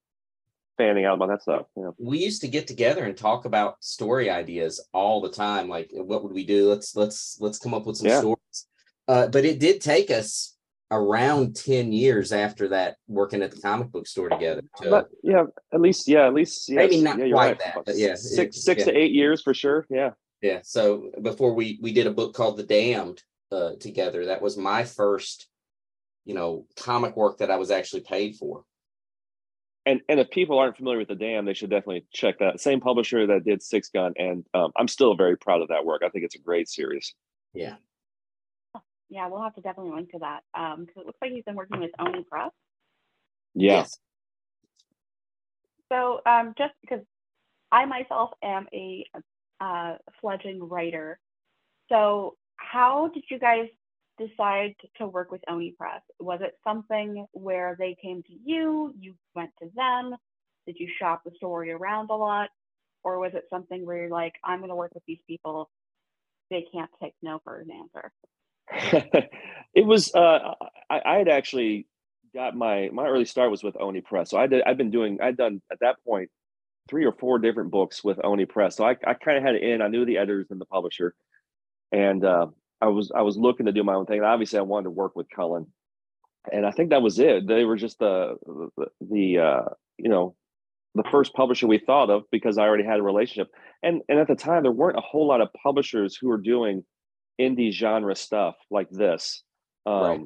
fanning 0.78 1.06
out 1.06 1.16
about 1.16 1.30
that 1.30 1.42
stuff. 1.42 1.66
Know. 1.76 1.94
we 2.00 2.18
used 2.18 2.42
to 2.42 2.48
get 2.48 2.68
together 2.68 3.04
and 3.06 3.16
talk 3.16 3.46
about 3.46 3.84
story 3.84 4.30
ideas 4.30 4.86
all 4.94 5.22
the 5.22 5.30
time 5.30 5.68
like 5.70 5.90
what 5.94 6.24
would 6.24 6.34
we 6.34 6.46
do 6.46 6.70
let's 6.70 6.96
let's 6.96 7.38
let's 7.40 7.60
come 7.60 7.74
up 7.74 7.86
with 7.86 7.98
some 7.98 8.08
Yeah. 8.08 8.20
stories 8.20 8.68
uh, 9.08 9.28
but 9.28 9.46
it 9.46 9.60
did 9.60 9.82
take 9.82 10.10
us 10.10 10.56
around 10.92 11.56
10 11.56 11.92
years 11.92 12.32
after 12.32 12.68
that 12.70 12.98
working 13.08 13.42
at 13.42 13.52
the 13.52 13.60
comic 13.62 13.92
book 13.92 14.08
store 14.08 14.30
together 14.30 14.62
to, 14.82 14.90
But 14.90 15.10
yeah, 15.24 15.44
at 15.74 15.82
least 15.82 16.08
yeah, 16.08 16.26
at 16.28 16.34
least 16.34 16.70
yes, 16.70 16.78
Maybe 16.78 17.02
not 17.02 17.18
yeah, 17.18 17.30
quite 17.32 17.48
right. 17.50 17.60
that, 17.60 17.86
but 17.86 17.98
yeah, 17.98 18.16
six 18.16 18.58
it- 18.58 18.62
six 18.62 18.80
yeah. 18.80 18.86
to 18.92 18.98
eight 18.98 19.12
years 19.12 19.42
for 19.42 19.54
sure. 19.54 19.86
Yeah. 19.90 20.12
yeah 20.42 20.60
so 20.64 21.12
before 21.22 21.54
we 21.54 21.80
we 21.82 21.92
did 21.94 22.08
a 22.08 22.12
book 22.12 22.34
called 22.34 22.58
the 22.58 22.64
damned 22.64 23.22
uh, 23.52 23.72
together 23.80 24.26
that 24.26 24.42
was 24.42 24.58
my 24.58 24.84
first 24.84 25.48
you 26.26 26.34
know 26.34 26.66
comic 26.76 27.16
work 27.16 27.38
that 27.38 27.52
i 27.52 27.58
was 27.58 27.70
actually 27.70 28.02
paid 28.02 28.36
for 28.36 28.64
and 29.86 30.02
and 30.10 30.20
if 30.20 30.30
people 30.30 30.60
aren't 30.60 30.78
familiar 30.78 31.00
with 31.00 31.08
the 31.10 31.16
Damned 31.16 31.48
they 31.48 31.54
should 31.54 31.70
definitely 31.70 32.06
check 32.14 32.40
that 32.40 32.60
same 32.60 32.80
publisher 32.80 33.28
that 33.28 33.44
did 33.46 33.62
six 33.62 33.90
gun 33.90 34.14
and 34.18 34.46
um, 34.54 34.72
i'm 34.76 34.88
still 34.88 35.16
very 35.16 35.38
proud 35.38 35.62
of 35.62 35.68
that 35.70 35.86
work 35.86 36.02
i 36.06 36.10
think 36.10 36.26
it's 36.26 36.36
a 36.36 36.40
great 36.40 36.70
series 36.70 37.14
yeah 37.54 37.76
Yeah, 39.10 39.28
we'll 39.28 39.44
have 39.44 39.54
to 39.56 39.62
definitely 39.62 39.94
link 39.94 40.12
to 40.12 40.20
that 40.20 40.42
because 40.80 41.02
it 41.02 41.06
looks 41.06 41.20
like 41.22 41.32
he's 41.32 41.44
been 41.44 41.56
working 41.56 41.80
with 41.80 41.92
Oni 42.00 42.24
Press. 42.24 42.52
yeah 43.54 43.82
Yes. 43.82 44.00
So 45.92 46.22
um, 46.26 46.56
just 46.58 46.74
because 46.82 47.02
I 47.72 47.86
myself 47.86 48.32
am 48.44 48.66
a 48.74 49.06
uh, 49.62 49.98
fledgling 50.20 50.68
writer, 50.68 51.20
so 51.90 52.36
how 52.56 53.10
did 53.14 53.24
you 53.30 53.38
guys 53.38 53.68
decide 54.18 54.76
to 54.98 55.08
work 55.08 55.32
with 55.32 55.42
Oni 55.48 55.74
Press? 55.78 56.02
Was 56.20 56.40
it 56.42 56.58
something 56.64 57.26
where 57.32 57.76
they 57.78 57.96
came 58.02 58.24
to 58.24 58.34
you, 58.44 58.94
you 59.00 59.16
went 59.36 59.52
to 59.62 59.70
them? 59.76 60.16
Did 60.66 60.78
you 60.80 60.88
shop 61.00 61.24
the 61.26 61.32
story 61.36 61.72
around 61.72 62.10
a 62.10 62.16
lot? 62.16 62.50
Or 63.04 63.20
was 63.20 63.34
it 63.34 63.46
something 63.50 63.86
where 63.86 63.98
you're 63.98 64.10
like, 64.10 64.36
I'm 64.44 64.60
going 64.60 64.70
to 64.70 64.76
work 64.76 64.94
with 64.94 65.04
these 65.06 65.20
people, 65.28 65.70
they 66.50 66.66
can't 66.74 66.90
take 67.02 67.14
no 67.22 67.42
for 67.44 67.60
an 67.60 67.70
answer? 67.72 68.12
it 69.74 69.86
was 69.86 70.16
uh 70.16 70.54
I, 70.90 71.02
I 71.06 71.18
had 71.18 71.28
actually 71.28 71.86
got 72.34 72.56
my 72.56 72.90
my 72.94 73.06
early 73.06 73.26
start 73.26 73.52
was 73.52 73.62
with 73.62 73.76
Oni 73.80 74.00
Press. 74.00 74.30
So 74.30 74.38
I 74.38 74.48
did 74.48 74.64
I've 74.64 74.78
been 74.78 74.90
doing 74.90 75.20
I'd 75.22 75.36
done 75.36 75.62
at 75.70 75.80
that 75.82 75.98
point 76.08 76.30
three 76.90 77.06
or 77.06 77.12
four 77.14 77.40
different 77.40 77.72
books 77.72 78.04
with 78.04 78.20
Oni 78.24 78.46
Press. 78.46 78.78
So 78.78 78.86
I, 78.86 78.96
I 79.06 79.14
kind 79.14 79.38
of 79.38 79.44
had 79.44 79.56
it 79.56 79.64
in. 79.64 79.82
I 79.82 79.88
knew 79.88 80.06
the 80.06 80.18
editors 80.18 80.48
and 80.50 80.60
the 80.60 80.66
publisher, 80.66 81.14
and 81.92 82.24
uh, 82.24 82.48
I 82.84 82.88
was 82.88 83.12
I 83.16 83.22
was 83.22 83.38
looking 83.38 83.66
to 83.68 83.72
do 83.72 83.84
my 83.84 83.94
own 83.94 84.06
thing. 84.06 84.18
And 84.18 84.26
obviously, 84.26 84.60
I 84.60 84.64
wanted 84.64 84.86
to 84.86 84.90
work 84.92 85.16
with 85.16 85.30
Cullen, 85.34 85.68
and 86.52 86.66
I 86.66 86.72
think 86.72 86.90
that 86.90 87.02
was 87.02 87.18
it. 87.18 87.48
They 87.48 87.64
were 87.64 87.78
just 87.78 87.98
the 88.00 88.36
the, 88.78 88.88
the 89.00 89.40
uh, 89.40 89.70
you 89.98 90.10
know 90.10 90.36
the 90.96 91.04
first 91.10 91.34
publisher 91.34 91.66
we 91.66 91.80
thought 91.80 92.10
of 92.10 92.24
because 92.30 92.58
I 92.58 92.64
already 92.64 92.84
had 92.84 93.00
a 93.00 93.04
relationship. 93.04 93.52
And 93.82 94.02
and 94.10 94.20
at 94.20 94.28
the 94.28 94.36
time, 94.36 94.64
there 94.64 94.72
weren't 94.72 94.98
a 94.98 95.02
whole 95.02 95.28
lot 95.28 95.40
of 95.40 95.48
publishers 95.54 96.18
who 96.20 96.28
were 96.28 96.38
doing 96.38 96.84
indie 97.40 97.72
genre 97.72 98.16
stuff 98.16 98.56
like 98.70 98.90
this. 98.90 99.44
Um, 99.86 100.04
right. 100.04 100.22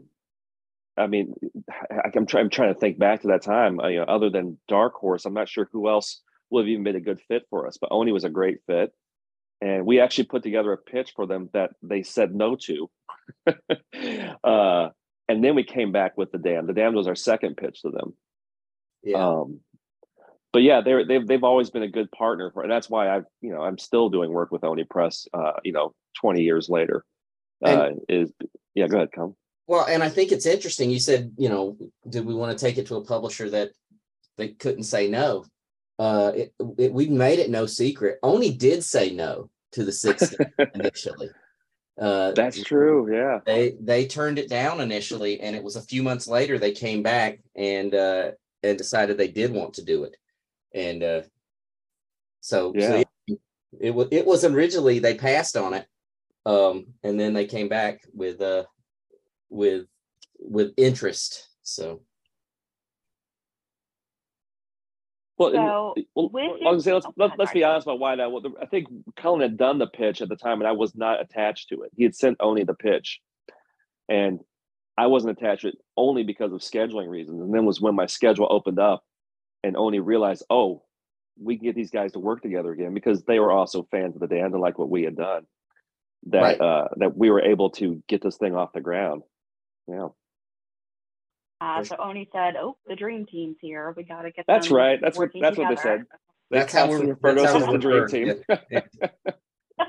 I 0.98 1.06
mean, 1.06 1.36
I, 1.92 2.10
am 2.16 2.26
trying. 2.26 2.46
I'm 2.46 2.50
trying 2.50 2.74
to 2.74 2.80
think 2.80 2.98
back 2.98 3.22
to 3.22 3.28
that 3.28 3.44
time. 3.44 3.80
Uh, 3.80 3.88
you 3.88 4.00
know, 4.00 4.06
other 4.06 4.32
than 4.32 4.58
Dark 4.68 4.96
Horse, 4.96 5.26
I'm 5.26 5.34
not 5.36 5.48
sure 5.48 5.70
who 5.72 5.90
else 5.90 6.22
would 6.50 6.62
have 6.62 6.70
even 6.70 6.84
been 6.84 6.96
a 6.96 7.02
good 7.02 7.22
fit 7.28 7.44
for 7.52 7.68
us. 7.68 7.78
But 7.80 7.92
Oni 7.92 8.12
was 8.12 8.24
a 8.24 8.30
great 8.32 8.58
fit, 8.66 8.92
and 9.62 9.86
we 9.86 10.00
actually 10.00 10.26
put 10.26 10.44
together 10.44 10.72
a 10.72 10.78
pitch 10.78 11.14
for 11.16 11.26
them 11.26 11.50
that 11.54 11.72
they 11.82 12.04
said 12.04 12.34
no 12.34 12.56
to. 12.56 12.90
uh, 14.44 14.90
and 15.28 15.44
then 15.44 15.56
we 15.56 15.64
came 15.64 15.92
back 15.92 16.18
with 16.18 16.32
the 16.32 16.38
Damned. 16.38 16.70
The 16.70 16.74
Damned 16.74 16.96
was 16.96 17.08
our 17.08 17.16
second 17.16 17.58
pitch 17.58 17.82
to 17.82 17.90
them. 17.90 18.14
Yeah. 19.04 19.28
Um, 19.28 19.60
but 20.54 20.64
yeah, 20.64 20.82
they're 20.82 21.06
they've 21.06 21.26
they've 21.26 21.44
always 21.44 21.70
been 21.70 21.84
a 21.84 21.90
good 21.90 22.12
partner 22.12 22.52
for, 22.52 22.64
and 22.64 22.72
that's 22.72 22.90
why 22.90 23.14
I've 23.14 23.26
you 23.42 23.52
know 23.52 23.62
I'm 23.62 23.78
still 23.78 24.10
doing 24.10 24.32
work 24.32 24.52
with 24.52 24.64
Oni 24.64 24.86
Press. 24.86 25.28
Uh, 25.34 25.54
you 25.64 25.72
know, 25.72 25.94
20 26.22 26.42
years 26.42 26.70
later, 26.70 27.04
uh, 27.64 27.90
is 28.08 28.32
yeah. 28.74 28.88
Go 28.88 28.98
ahead, 28.98 29.12
come. 29.12 29.36
Well, 29.68 29.86
and 29.86 30.02
I 30.02 30.10
think 30.10 30.32
it's 30.32 30.46
interesting. 30.46 30.90
You 30.90 31.00
said, 31.00 31.34
you 31.38 31.50
know, 31.50 31.78
did 32.10 32.26
we 32.26 32.34
want 32.34 32.58
to 32.58 32.66
take 32.66 32.78
it 32.78 32.88
to 32.88 32.96
a 32.96 33.04
publisher 33.04 33.50
that 33.50 33.72
they 34.38 34.50
couldn't 34.50 34.84
say 34.84 35.10
no? 35.10 35.46
Uh, 36.00 36.32
it, 36.36 36.54
it, 36.78 36.94
we 36.94 37.08
made 37.08 37.40
it 37.40 37.50
no 37.50 37.66
secret. 37.66 38.20
Oni 38.24 38.54
did 38.54 38.84
say 38.84 39.12
no 39.12 39.50
to 39.72 39.84
the 39.84 39.92
sixth 39.92 40.36
initially. 40.76 41.30
Uh, 42.00 42.32
That's 42.34 42.62
true. 42.62 43.12
Yeah. 43.12 43.40
They 43.46 43.76
they 43.82 44.06
turned 44.06 44.38
it 44.38 44.50
down 44.50 44.80
initially, 44.82 45.40
and 45.42 45.56
it 45.56 45.64
was 45.64 45.76
a 45.76 45.82
few 45.82 46.04
months 46.04 46.28
later 46.28 46.60
they 46.60 46.72
came 46.72 47.02
back 47.02 47.40
and 47.56 47.94
uh, 47.96 48.32
and 48.62 48.78
decided 48.78 49.18
they 49.18 49.28
did 49.28 49.52
want 49.52 49.74
to 49.76 49.84
do 49.84 50.04
it, 50.04 50.16
and 50.76 51.04
uh, 51.04 51.22
so 52.42 52.74
yeah. 52.76 52.88
So 52.88 52.96
it, 53.28 53.40
it 53.80 53.96
was 53.96 54.08
it 54.12 54.26
was 54.26 54.46
originally 54.46 55.00
they 55.00 55.16
passed 55.16 55.58
on 55.58 55.74
it, 55.74 55.88
um, 56.46 56.86
and 57.04 57.20
then 57.20 57.34
they 57.34 57.46
came 57.46 57.68
back 57.68 58.02
with 58.14 58.42
uh 58.42 58.66
with 59.50 59.88
with 60.40 60.74
interest. 60.78 61.50
So 61.64 62.02
Well, 65.38 65.52
so 65.52 65.96
well, 66.16 66.58
let's, 66.62 66.88
let's, 66.88 67.34
let's 67.38 67.52
be 67.52 67.64
honest 67.64 67.86
about 67.86 68.00
why 68.00 68.16
that. 68.16 68.32
Well, 68.32 68.42
I 68.62 68.66
think 68.66 68.88
Cullen 69.16 69.42
had 69.42 69.58
done 69.58 69.78
the 69.78 69.88
pitch 69.88 70.22
at 70.22 70.30
the 70.30 70.36
time, 70.36 70.62
and 70.62 70.68
I 70.68 70.72
was 70.72 70.96
not 70.96 71.22
attached 71.22 71.70
to 71.70 71.84
it. 71.84 71.92
He 71.96 72.04
had 72.04 72.16
sent 72.16 72.38
Oni 72.40 72.64
the 72.64 72.74
pitch, 72.74 73.22
and 74.10 74.40
I 74.98 75.08
wasn't 75.08 75.38
attached 75.38 75.62
to 75.62 75.68
it 75.70 75.78
only 75.96 76.24
because 76.24 76.54
of 76.54 76.62
scheduling 76.62 77.08
reasons. 77.08 77.42
And 77.42 77.54
then 77.54 77.66
was 77.66 77.80
when 77.80 77.94
my 77.94 78.08
schedule 78.08 78.48
opened 78.50 78.80
up, 78.80 79.04
and 79.64 79.78
Oni 79.78 80.00
realized, 80.00 80.44
oh, 80.50 80.84
we 81.40 81.58
can 81.58 81.66
get 81.66 81.76
these 81.76 81.92
guys 81.92 82.14
to 82.14 82.20
work 82.20 82.42
together 82.42 82.72
again 82.72 82.96
because 82.96 83.24
they 83.24 83.40
were 83.40 83.52
also 83.52 83.88
fans 83.92 84.16
of 84.16 84.22
the 84.22 84.28
Damned 84.28 84.54
and 84.54 84.62
like 84.62 84.80
what 84.80 84.90
we 84.90 85.04
had 85.04 85.16
done. 85.16 85.46
That 86.28 86.42
right. 86.42 86.60
uh, 86.60 86.88
that 86.98 87.16
we 87.16 87.30
were 87.30 87.42
able 87.42 87.70
to 87.72 88.02
get 88.08 88.24
this 88.24 88.38
thing 88.38 88.56
off 88.56 88.74
the 88.74 88.82
ground. 88.82 89.22
Yeah. 89.88 90.08
Uh, 91.60 91.84
so 91.84 91.96
Oni 91.98 92.30
said, 92.32 92.56
"Oh, 92.56 92.78
the 92.86 92.96
dream 92.96 93.26
team's 93.26 93.58
here. 93.60 93.94
We 93.98 94.04
got 94.04 94.22
to 94.24 94.32
get." 94.32 94.46
That. 94.48 94.54
That's 94.54 94.72
right. 94.72 95.00
That's 95.02 95.18
what. 95.18 95.32
That's 95.34 95.56
together. 95.56 95.70
what 95.70 95.70
they 95.70 95.82
said. 95.82 96.04
They 96.50 96.60
that's 96.60 96.74
how 96.74 96.90
we 96.90 96.96
refer 96.96 97.36
to 97.36 97.44
us 97.44 97.56
as 97.56 97.66
the 97.66 97.78
dream 97.78 98.08
team. 98.08 98.36
Yeah. 98.70 98.82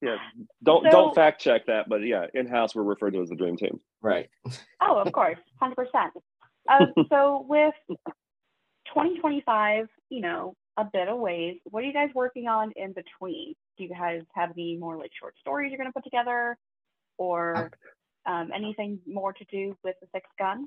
yeah. 0.00 0.16
Don't 0.62 0.84
so, 0.84 0.90
don't 0.90 1.14
fact 1.14 1.40
check 1.40 1.66
that, 1.66 1.88
but 1.88 1.98
yeah, 1.98 2.26
in 2.34 2.46
house 2.46 2.74
we're 2.74 2.82
referred 2.82 3.12
to 3.14 3.22
as 3.22 3.28
the 3.28 3.36
dream 3.36 3.56
team. 3.56 3.80
Right. 4.00 4.28
Oh, 4.80 4.98
of 4.98 5.12
course, 5.12 5.38
hundred 5.60 5.76
percent. 5.76 6.12
Uh, 6.68 6.86
so 7.10 7.44
with 7.48 7.74
2025, 8.86 9.86
you 10.10 10.20
know, 10.20 10.54
a 10.76 10.84
bit 10.84 11.08
of 11.08 11.18
ways. 11.18 11.58
What 11.64 11.82
are 11.82 11.86
you 11.86 11.92
guys 11.92 12.10
working 12.14 12.48
on 12.48 12.72
in 12.76 12.92
between? 12.92 13.54
Do 13.76 13.84
you 13.84 13.90
guys 13.90 14.22
have 14.34 14.50
any 14.52 14.76
more 14.76 14.96
like 14.96 15.10
short 15.18 15.34
stories 15.38 15.70
you're 15.70 15.78
going 15.78 15.90
to 15.90 15.92
put 15.92 16.04
together, 16.04 16.56
or 17.18 17.70
um, 18.26 18.50
anything 18.54 19.00
more 19.06 19.32
to 19.32 19.44
do 19.44 19.76
with 19.84 19.96
the 20.00 20.08
sixth 20.12 20.32
gun? 20.38 20.66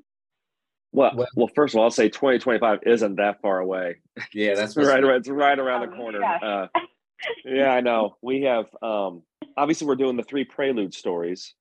Well, 0.92 1.26
well, 1.36 1.50
first 1.54 1.74
of 1.74 1.78
all, 1.78 1.84
I'll 1.84 1.90
say 1.90 2.08
2025 2.08 2.80
isn't 2.86 3.16
that 3.16 3.42
far 3.42 3.58
away. 3.58 3.96
Yeah, 4.32 4.54
that's 4.54 4.76
right. 4.76 5.02
Around, 5.02 5.16
it's 5.16 5.28
right 5.28 5.58
around 5.58 5.88
the 5.88 5.94
oh, 5.94 5.96
corner. 5.96 6.20
Yeah. 6.20 6.38
Uh, 6.42 6.66
yeah, 7.44 7.70
I 7.70 7.80
know. 7.80 8.16
We 8.22 8.42
have 8.42 8.66
um, 8.82 9.22
obviously 9.56 9.86
we're 9.86 9.96
doing 9.96 10.16
the 10.16 10.22
three 10.22 10.44
prelude 10.44 10.94
stories, 10.94 11.54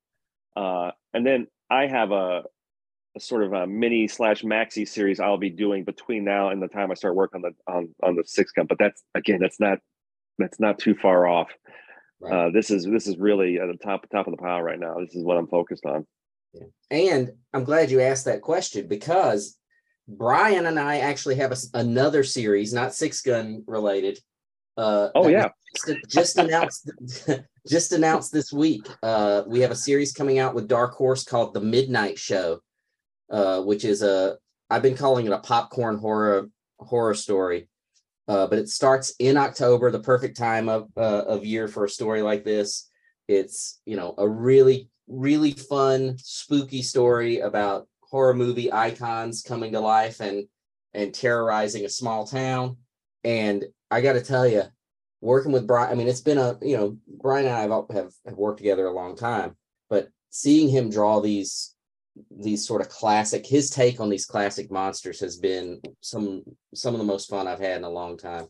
uh, 0.56 0.92
and 1.14 1.26
then 1.26 1.48
I 1.70 1.88
have 1.88 2.12
a, 2.12 2.44
a 3.16 3.20
sort 3.20 3.44
of 3.44 3.54
a 3.54 3.68
mini 3.68 4.08
slash 4.08 4.44
maxi 4.44 4.88
series 4.88 5.20
I'll 5.20 5.38
be 5.38 5.50
doing 5.50 5.84
between 5.84 6.24
now 6.24 6.50
and 6.50 6.62
the 6.62 6.68
time 6.68 6.92
I 6.92 6.94
start 6.94 7.16
work 7.16 7.36
on 7.36 7.42
the 7.42 7.52
on 7.68 7.94
on 8.04 8.16
the 8.16 8.24
sixth 8.26 8.56
gun. 8.56 8.66
But 8.68 8.80
that's 8.80 9.04
again, 9.14 9.40
that's 9.42 9.60
not 9.60 9.80
that's 10.38 10.60
not 10.60 10.80
too 10.80 10.96
far 10.96 11.28
off. 11.28 11.50
Right. 12.20 12.34
Uh, 12.34 12.50
this 12.52 12.72
is 12.72 12.86
this 12.86 13.08
is 13.08 13.18
really 13.18 13.60
at 13.60 13.68
the 13.68 13.78
top 13.78 14.10
top 14.10 14.28
of 14.28 14.32
the 14.32 14.38
pile 14.38 14.62
right 14.62 14.80
now. 14.80 14.96
This 15.00 15.16
is 15.16 15.24
what 15.24 15.38
I'm 15.38 15.48
focused 15.48 15.86
on. 15.86 16.06
Yeah. 16.54 16.66
And 16.90 17.32
I'm 17.54 17.64
glad 17.64 17.92
you 17.92 18.02
asked 18.02 18.26
that 18.26 18.42
question 18.42 18.88
because 18.88 19.58
Brian 20.08 20.66
and 20.66 20.80
I 20.80 21.00
actually 21.00 21.36
have 21.36 21.52
a, 21.52 21.58
another 21.74 22.24
series, 22.24 22.74
not 22.74 22.96
six 22.96 23.22
gun 23.22 23.64
related. 23.68 24.20
Uh, 24.78 25.10
oh 25.16 25.28
yeah, 25.28 25.50
just, 25.76 25.98
just 26.08 26.38
announced 26.38 26.92
just 27.68 27.92
announced 27.92 28.32
this 28.32 28.54
week. 28.54 28.88
Uh, 29.04 29.44
we 29.48 29.60
have 29.60 29.72
a 29.72 29.76
series 29.76 30.14
coming 30.14 30.40
out 30.40 30.56
with 30.56 30.68
Dark 30.68 30.94
Horse 30.94 31.24
called 31.24 31.54
The 31.54 31.62
Midnight 31.62 32.18
Show, 32.18 32.62
uh, 33.32 33.62
which 33.62 33.86
is 33.86 34.02
a 34.02 34.38
I've 34.70 34.84
been 34.84 34.98
calling 34.98 35.26
it 35.26 35.32
a 35.32 35.40
popcorn 35.40 35.98
horror 35.98 36.50
horror 36.80 37.16
story. 37.16 37.68
Uh, 38.28 38.46
but 38.48 38.60
it 38.60 38.68
starts 38.70 39.14
in 39.20 39.38
October, 39.38 39.90
the 39.90 40.00
perfect 40.00 40.38
time 40.38 40.68
of 40.68 40.90
uh, 40.98 41.24
of 41.28 41.46
year 41.46 41.68
for 41.68 41.86
a 41.86 41.90
story 41.90 42.22
like 42.22 42.44
this. 42.44 42.90
It's 43.28 43.80
you 43.86 43.96
know 43.96 44.14
a 44.18 44.28
really 44.28 44.90
really 45.08 45.52
fun 45.52 46.18
spooky 46.18 46.82
story 46.82 47.40
about 47.40 47.88
horror 48.02 48.34
movie 48.34 48.72
icons 48.72 49.42
coming 49.42 49.72
to 49.72 49.80
life 49.80 50.20
and 50.20 50.48
and 50.94 51.14
terrorizing 51.14 51.86
a 51.86 51.90
small 51.90 52.26
town. 52.26 52.78
And 53.24 53.66
I 53.90 54.02
got 54.02 54.14
to 54.14 54.22
tell 54.22 54.48
you, 54.48 54.64
working 55.22 55.52
with 55.52 55.68
Brian, 55.68 55.92
I 55.92 55.96
mean, 55.96 56.08
it's 56.08 56.22
been 56.22 56.38
a 56.38 56.58
you 56.62 56.76
know 56.76 56.98
Brian 57.08 57.46
and 57.46 57.56
I 57.56 57.62
have, 57.62 57.86
have 57.94 58.14
have 58.26 58.38
worked 58.38 58.58
together 58.58 58.88
a 58.88 58.94
long 58.94 59.16
time, 59.16 59.56
but 59.90 60.10
seeing 60.32 60.70
him 60.70 60.90
draw 60.90 61.22
these 61.22 61.76
these 62.32 62.66
sort 62.66 62.82
of 62.82 62.90
classic 62.90 63.46
his 63.46 63.70
take 63.70 64.00
on 64.00 64.10
these 64.10 64.26
classic 64.26 64.72
monsters 64.72 65.20
has 65.20 65.38
been 65.38 65.82
some 66.02 66.44
some 66.74 66.94
of 66.94 67.00
the 67.00 67.06
most 67.06 67.30
fun 67.30 67.48
I've 67.48 67.60
had 67.60 67.78
in 67.78 67.84
a 67.84 67.90
long 67.90 68.18
time. 68.18 68.48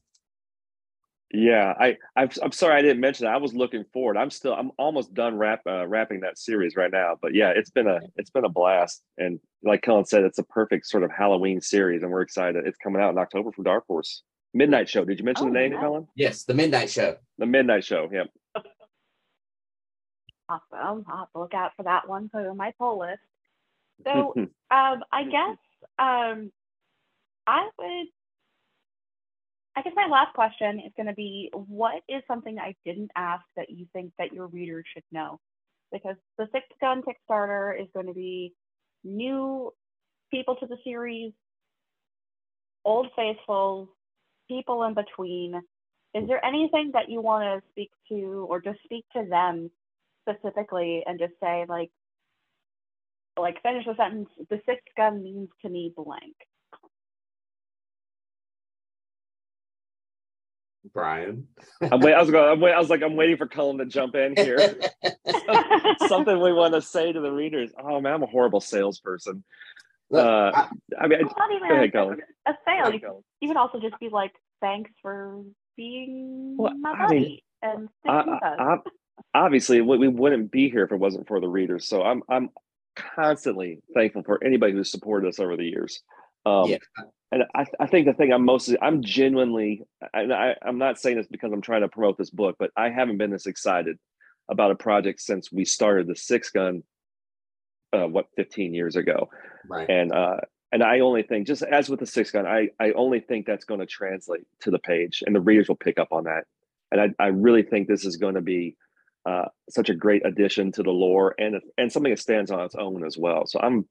Yeah, 1.34 1.74
I 1.78 1.98
I'm, 2.16 2.30
I'm 2.42 2.52
sorry 2.54 2.76
I 2.76 2.82
didn't 2.82 3.02
mention 3.02 3.26
that. 3.26 3.34
I 3.34 3.38
was 3.38 3.54
looking 3.54 3.84
forward. 3.92 4.16
I'm 4.16 4.30
still 4.30 4.54
I'm 4.54 4.72
almost 4.78 5.14
done 5.14 5.38
wrap 5.38 5.62
uh, 5.68 5.86
wrapping 5.86 6.22
that 6.22 6.38
series 6.38 6.76
right 6.78 6.92
now. 6.92 7.18
But 7.22 7.34
yeah, 7.34 7.52
it's 7.56 7.70
been 7.70 7.88
a 7.88 8.00
it's 8.16 8.30
been 8.30 8.46
a 8.46 8.50
blast. 8.50 9.04
And 9.18 9.40
like 9.64 9.82
Cullen 9.82 10.06
said, 10.06 10.24
it's 10.24 10.40
a 10.40 10.44
perfect 10.44 10.88
sort 10.88 11.04
of 11.04 11.12
Halloween 11.12 11.60
series, 11.60 12.04
and 12.04 12.12
we're 12.12 12.22
excited. 12.22 12.66
It's 12.66 12.78
coming 12.78 13.02
out 13.02 13.12
in 13.12 13.18
October 13.18 13.52
from 13.52 13.66
Dark 13.66 13.86
Horse. 13.88 14.24
Midnight 14.54 14.88
Show. 14.88 15.04
Did 15.04 15.20
you 15.20 15.26
mention 15.26 15.50
oh, 15.50 15.54
the 15.54 15.60
name, 15.60 15.74
yeah. 15.74 15.80
Cullen? 15.82 16.08
Yes, 16.16 16.44
the 16.44 16.54
Midnight 16.54 16.90
Show. 16.90 17.18
The 17.38 17.46
Midnight 17.46 17.84
Show. 17.84 18.10
Yeah. 18.12 18.24
Awesome. 20.50 21.06
I'll 21.10 21.18
have 21.18 21.32
to 21.34 21.40
look 21.40 21.54
out 21.54 21.72
for 21.76 21.84
that 21.84 22.08
one. 22.08 22.30
Put 22.30 22.48
on 22.48 22.56
my 22.56 22.72
pull 22.80 23.00
list. 23.00 23.20
So 24.06 24.34
um, 24.38 25.04
I 25.12 25.24
guess 25.24 25.58
um, 26.00 26.52
I 27.46 27.70
would. 27.80 28.08
I 29.76 29.84
guess 29.84 29.94
my 29.96 30.08
last 30.10 30.34
question 30.34 30.80
is 30.80 30.92
going 30.96 31.08
to 31.08 31.14
be: 31.14 31.52
What 31.54 32.02
is 32.10 32.24
something 32.28 32.58
I 32.58 32.76
didn't 32.86 33.12
ask 33.16 33.44
that 33.56 33.70
you 33.70 33.86
think 33.94 34.12
that 34.18 34.34
your 34.34 34.48
readers 34.48 34.86
should 34.94 35.04
know? 35.12 35.40
Because 35.92 36.16
the 36.38 36.48
Sixth 36.52 36.72
Gun 36.82 37.02
Kickstarter 37.02 37.80
is 37.80 37.88
going 37.94 38.08
to 38.08 38.14
be 38.14 38.54
new 39.04 39.72
people 40.32 40.56
to 40.56 40.68
the 40.68 40.78
series, 40.84 41.32
old 42.84 43.08
faithfuls, 43.16 43.88
people 44.48 44.84
in 44.84 44.94
between. 44.94 45.62
Is 46.14 46.28
there 46.28 46.44
anything 46.44 46.92
that 46.94 47.10
you 47.10 47.22
want 47.22 47.44
to 47.44 47.70
speak 47.72 47.92
to, 48.10 48.48
or 48.50 48.60
just 48.60 48.80
speak 48.84 49.06
to 49.16 49.26
them 49.30 49.70
specifically, 50.28 51.04
and 51.06 51.20
just 51.20 51.34
say 51.42 51.66
like, 51.70 51.92
like 53.42 53.62
finish 53.62 53.86
the 53.86 53.96
sentence, 53.96 54.30
the 54.50 54.62
sixth 54.66 54.88
gun 54.96 55.24
means 55.24 55.50
to 55.62 55.70
me 55.70 55.94
blank. 55.96 56.36
Brian. 60.94 61.48
I'm 61.82 62.00
wait, 62.00 62.14
I 62.14 62.22
was 62.22 62.32
going. 62.32 62.50
I'm 62.50 62.60
wait, 62.60 62.74
I 62.74 62.80
was 62.80 62.90
like, 62.90 63.04
I'm 63.04 63.16
waiting 63.16 63.38
for 63.38 63.48
Cullen 63.48 63.78
to 63.80 63.86
jump 63.86 64.16
in 64.16 64.36
here. 64.36 64.58
Something 66.08 66.40
we 66.40 66.54
want 66.54 66.74
to 66.74 66.82
say 66.82 67.12
to 67.12 67.20
the 67.20 67.32
readers. 67.32 67.72
Oh 67.82 68.00
man, 68.00 68.14
I'm 68.14 68.24
a 68.24 68.28
horrible 68.28 68.62
salesperson. 68.62 69.44
Uh, 70.14 70.52
I, 70.54 70.68
I 71.02 71.08
mean, 71.08 71.20
it's 71.22 71.34
not 71.38 71.52
even 71.54 71.72
ahead, 71.72 71.94
a, 72.46 72.52
a 72.52 72.58
sale. 72.66 72.94
You, 72.94 73.24
you 73.42 73.48
could 73.50 73.58
also 73.58 73.80
just 73.82 74.00
be 74.00 74.08
like, 74.10 74.32
thanks 74.62 74.90
for 75.02 75.44
being 75.76 76.56
well, 76.58 76.74
my 76.78 76.98
buddy 76.98 77.44
I 77.62 77.76
mean, 77.76 77.90
and 78.06 78.40
I, 78.40 78.40
I, 78.44 78.78
obviously 79.34 79.82
we 79.82 80.08
wouldn't 80.08 80.52
be 80.52 80.70
here 80.70 80.84
if 80.84 80.92
it 80.92 80.98
wasn't 80.98 81.28
for 81.28 81.40
the 81.40 81.48
readers. 81.48 81.88
So 81.88 82.04
I'm 82.04 82.24
I'm 82.30 82.50
constantly 83.16 83.80
thankful 83.94 84.24
for 84.24 84.44
anybody 84.44 84.74
who's 84.74 84.92
supported 84.92 85.28
us 85.28 85.40
over 85.40 85.56
the 85.56 85.66
years. 85.66 86.02
Um, 86.46 86.70
yeah. 86.70 86.78
And 87.32 87.44
I, 87.54 87.66
I 87.80 87.88
think 87.88 88.06
the 88.06 88.14
thing 88.14 88.32
I'm 88.32 88.46
mostly, 88.46 88.78
I'm 88.82 89.02
genuinely, 89.02 89.84
and 90.14 90.34
I, 90.34 90.56
I'm 90.62 90.78
not 90.78 91.00
saying 91.00 91.18
this 91.18 91.28
because 91.28 91.52
I'm 91.52 91.62
trying 91.62 91.82
to 91.82 91.90
promote 91.90 92.18
this 92.18 92.30
book, 92.30 92.56
but 92.58 92.72
I 92.78 92.90
haven't 92.90 93.18
been 93.18 93.32
this 93.32 93.48
excited 93.48 94.00
about 94.50 94.72
a 94.72 94.76
project 94.76 95.20
since 95.20 95.52
we 95.52 95.66
started 95.66 96.08
the 96.08 96.16
Sixth 96.16 96.54
Gun, 96.54 96.84
uh, 97.92 98.08
what, 98.08 98.28
15 98.38 98.74
years 98.74 98.96
ago. 98.96 99.30
Right. 99.70 99.90
And, 99.90 100.14
uh, 100.14 100.38
and 100.72 100.82
I 100.82 101.02
only 101.02 101.24
think, 101.24 101.48
just 101.48 101.64
as 101.64 101.90
with 101.90 102.00
the 102.00 102.06
Sixth 102.06 102.32
Gun, 102.32 102.48
I, 102.48 102.70
I 102.80 102.92
only 102.92 103.20
think 103.20 103.46
that's 103.46 103.66
going 103.66 103.82
to 103.82 103.86
translate 103.86 104.46
to 104.62 104.72
the 104.72 104.80
page 104.80 105.22
and 105.26 105.36
the 105.36 105.42
readers 105.42 105.68
will 105.68 105.76
pick 105.76 106.00
up 106.00 106.10
on 106.12 106.26
that. 106.26 106.46
And 106.92 107.02
I, 107.02 107.24
I 107.24 107.28
really 107.28 107.64
think 107.64 107.90
this 107.90 108.06
is 108.06 108.16
going 108.16 108.36
to 108.36 108.42
be 108.42 108.78
uh, 109.28 109.50
such 109.70 109.90
a 109.90 109.96
great 109.96 110.26
addition 110.26 110.72
to 110.72 110.82
the 110.82 110.90
lore 110.90 111.36
and 111.38 111.60
and 111.78 111.92
something 111.92 112.12
that 112.12 112.20
stands 112.20 112.50
on 112.50 112.62
its 112.62 112.76
own 112.76 113.06
as 113.06 113.18
well. 113.18 113.46
So 113.46 113.60
I'm 113.62 113.86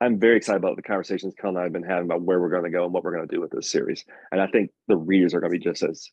I'm 0.00 0.18
very 0.18 0.36
excited 0.36 0.58
about 0.58 0.74
the 0.74 0.82
conversations 0.82 1.32
Cullen 1.40 1.54
and 1.54 1.60
I 1.60 1.64
have 1.64 1.72
been 1.72 1.84
having 1.84 2.06
about 2.06 2.22
where 2.22 2.40
we're 2.40 2.50
going 2.50 2.64
to 2.64 2.70
go 2.70 2.84
and 2.84 2.92
what 2.92 3.04
we're 3.04 3.14
going 3.14 3.28
to 3.28 3.32
do 3.32 3.40
with 3.40 3.52
this 3.52 3.70
series. 3.70 4.04
And 4.32 4.40
I 4.40 4.48
think 4.48 4.70
the 4.88 4.96
readers 4.96 5.32
are 5.32 5.40
going 5.40 5.52
to 5.52 5.58
be 5.58 5.64
just 5.64 5.84
as 5.84 6.10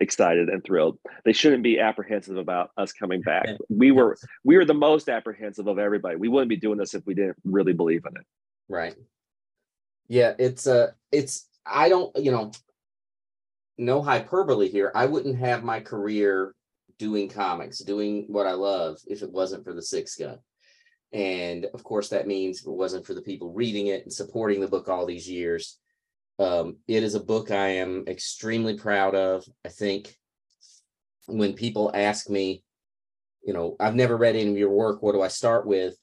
excited 0.00 0.48
and 0.48 0.64
thrilled. 0.64 0.98
They 1.24 1.32
shouldn't 1.32 1.62
be 1.62 1.78
apprehensive 1.78 2.36
about 2.36 2.70
us 2.76 2.92
coming 2.92 3.22
back. 3.22 3.46
We 3.70 3.92
were 3.92 4.16
we 4.42 4.56
were 4.56 4.64
the 4.64 4.74
most 4.74 5.08
apprehensive 5.08 5.68
of 5.68 5.78
everybody. 5.78 6.16
We 6.16 6.28
wouldn't 6.28 6.48
be 6.48 6.56
doing 6.56 6.78
this 6.78 6.94
if 6.94 7.06
we 7.06 7.14
didn't 7.14 7.36
really 7.44 7.74
believe 7.74 8.06
in 8.06 8.16
it. 8.16 8.26
Right. 8.68 8.96
Yeah, 10.08 10.34
it's 10.36 10.66
uh 10.66 10.90
it's 11.12 11.48
I 11.64 11.88
don't, 11.88 12.16
you 12.16 12.32
know, 12.32 12.50
no 13.78 14.02
hyperbole 14.02 14.68
here. 14.68 14.90
I 14.96 15.06
wouldn't 15.06 15.38
have 15.38 15.62
my 15.62 15.78
career 15.78 16.55
doing 16.98 17.28
comics, 17.28 17.78
doing 17.78 18.26
what 18.28 18.46
I 18.46 18.52
love 18.52 18.98
if 19.06 19.22
it 19.22 19.32
wasn't 19.32 19.64
for 19.64 19.74
the 19.74 19.82
Sixth 19.82 20.18
Gun. 20.18 20.38
And 21.12 21.66
of 21.72 21.84
course, 21.84 22.08
that 22.08 22.26
means 22.26 22.60
it 22.66 22.70
wasn't 22.70 23.06
for 23.06 23.14
the 23.14 23.22
people 23.22 23.52
reading 23.52 23.88
it 23.88 24.02
and 24.02 24.12
supporting 24.12 24.60
the 24.60 24.68
book 24.68 24.88
all 24.88 25.06
these 25.06 25.28
years, 25.28 25.78
um, 26.38 26.76
it 26.86 27.02
is 27.02 27.14
a 27.14 27.20
book 27.20 27.50
I 27.50 27.68
am 27.68 28.04
extremely 28.06 28.76
proud 28.76 29.14
of. 29.14 29.44
I 29.64 29.68
think 29.68 30.16
when 31.26 31.54
people 31.54 31.90
ask 31.94 32.28
me, 32.28 32.62
you 33.42 33.54
know, 33.54 33.76
I've 33.80 33.94
never 33.94 34.16
read 34.16 34.36
any 34.36 34.50
of 34.50 34.58
your 34.58 34.70
work, 34.70 35.02
what 35.02 35.12
do 35.12 35.22
I 35.22 35.28
start 35.28 35.66
with? 35.66 35.94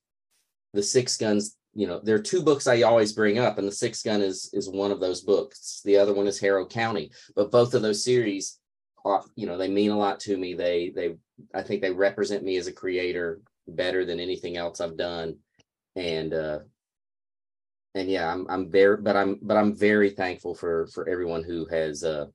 The 0.73 0.81
Six 0.81 1.17
Guns, 1.17 1.55
you 1.75 1.85
know, 1.85 1.99
there 2.03 2.15
are 2.15 2.21
two 2.21 2.41
books 2.41 2.65
I 2.65 2.81
always 2.81 3.13
bring 3.13 3.37
up, 3.37 3.57
and 3.57 3.67
the 3.67 3.71
Sixth 3.71 4.03
Gun 4.03 4.21
is 4.21 4.49
is 4.53 4.69
one 4.69 4.91
of 4.91 4.99
those 4.99 5.21
books. 5.21 5.81
The 5.85 5.97
other 5.97 6.13
one 6.13 6.25
is 6.25 6.39
Harrow 6.39 6.65
County, 6.65 7.11
but 7.35 7.51
both 7.51 7.73
of 7.73 7.83
those 7.83 8.03
series 8.03 8.59
you 9.35 9.47
know 9.47 9.57
they 9.57 9.67
mean 9.67 9.91
a 9.91 9.97
lot 9.97 10.19
to 10.21 10.37
me. 10.37 10.53
They 10.53 10.89
they 10.89 11.15
i 11.53 11.61
think 11.61 11.81
they 11.81 11.91
represent 11.91 12.43
me 12.43 12.57
as 12.57 12.67
a 12.67 12.71
creator 12.71 13.41
better 13.67 14.05
than 14.05 14.19
anything 14.19 14.57
else 14.57 14.81
i've 14.81 14.97
done. 14.97 15.37
And 15.95 16.33
uh 16.33 16.59
and 17.95 18.09
yeah 18.09 18.31
i'm 18.31 18.47
i'm 18.49 18.71
very 18.71 18.97
but 18.97 19.15
i'm 19.15 19.39
but 19.41 19.57
i'm 19.57 19.75
very 19.75 20.09
thankful 20.09 20.55
for 20.55 20.87
for 20.87 21.07
everyone 21.07 21.43
who 21.43 21.65
has 21.67 22.03
uh 22.03 22.25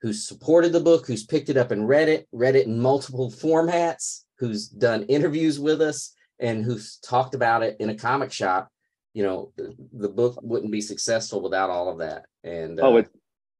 who's 0.00 0.26
supported 0.26 0.72
the 0.72 0.80
book 0.80 1.06
who's 1.06 1.24
picked 1.24 1.48
it 1.48 1.56
up 1.56 1.70
and 1.70 1.88
read 1.88 2.08
it 2.08 2.26
read 2.32 2.56
it 2.56 2.66
in 2.66 2.80
multiple 2.80 3.30
formats 3.30 4.24
who's 4.38 4.68
done 4.68 5.04
interviews 5.04 5.60
with 5.60 5.80
us 5.80 6.14
and 6.40 6.64
who's 6.64 6.98
talked 6.98 7.34
about 7.34 7.62
it 7.62 7.76
in 7.80 7.90
a 7.90 7.94
comic 7.94 8.32
shop. 8.32 8.70
You 9.14 9.24
know 9.24 9.52
the, 9.56 9.74
the 9.92 10.08
book 10.08 10.38
wouldn't 10.42 10.70
be 10.70 10.80
successful 10.80 11.40
without 11.40 11.70
all 11.70 11.90
of 11.90 11.98
that. 11.98 12.26
And 12.44 12.78
oh, 12.78 12.84
uh, 12.84 12.88
oh 12.88 12.96
it, 12.98 13.08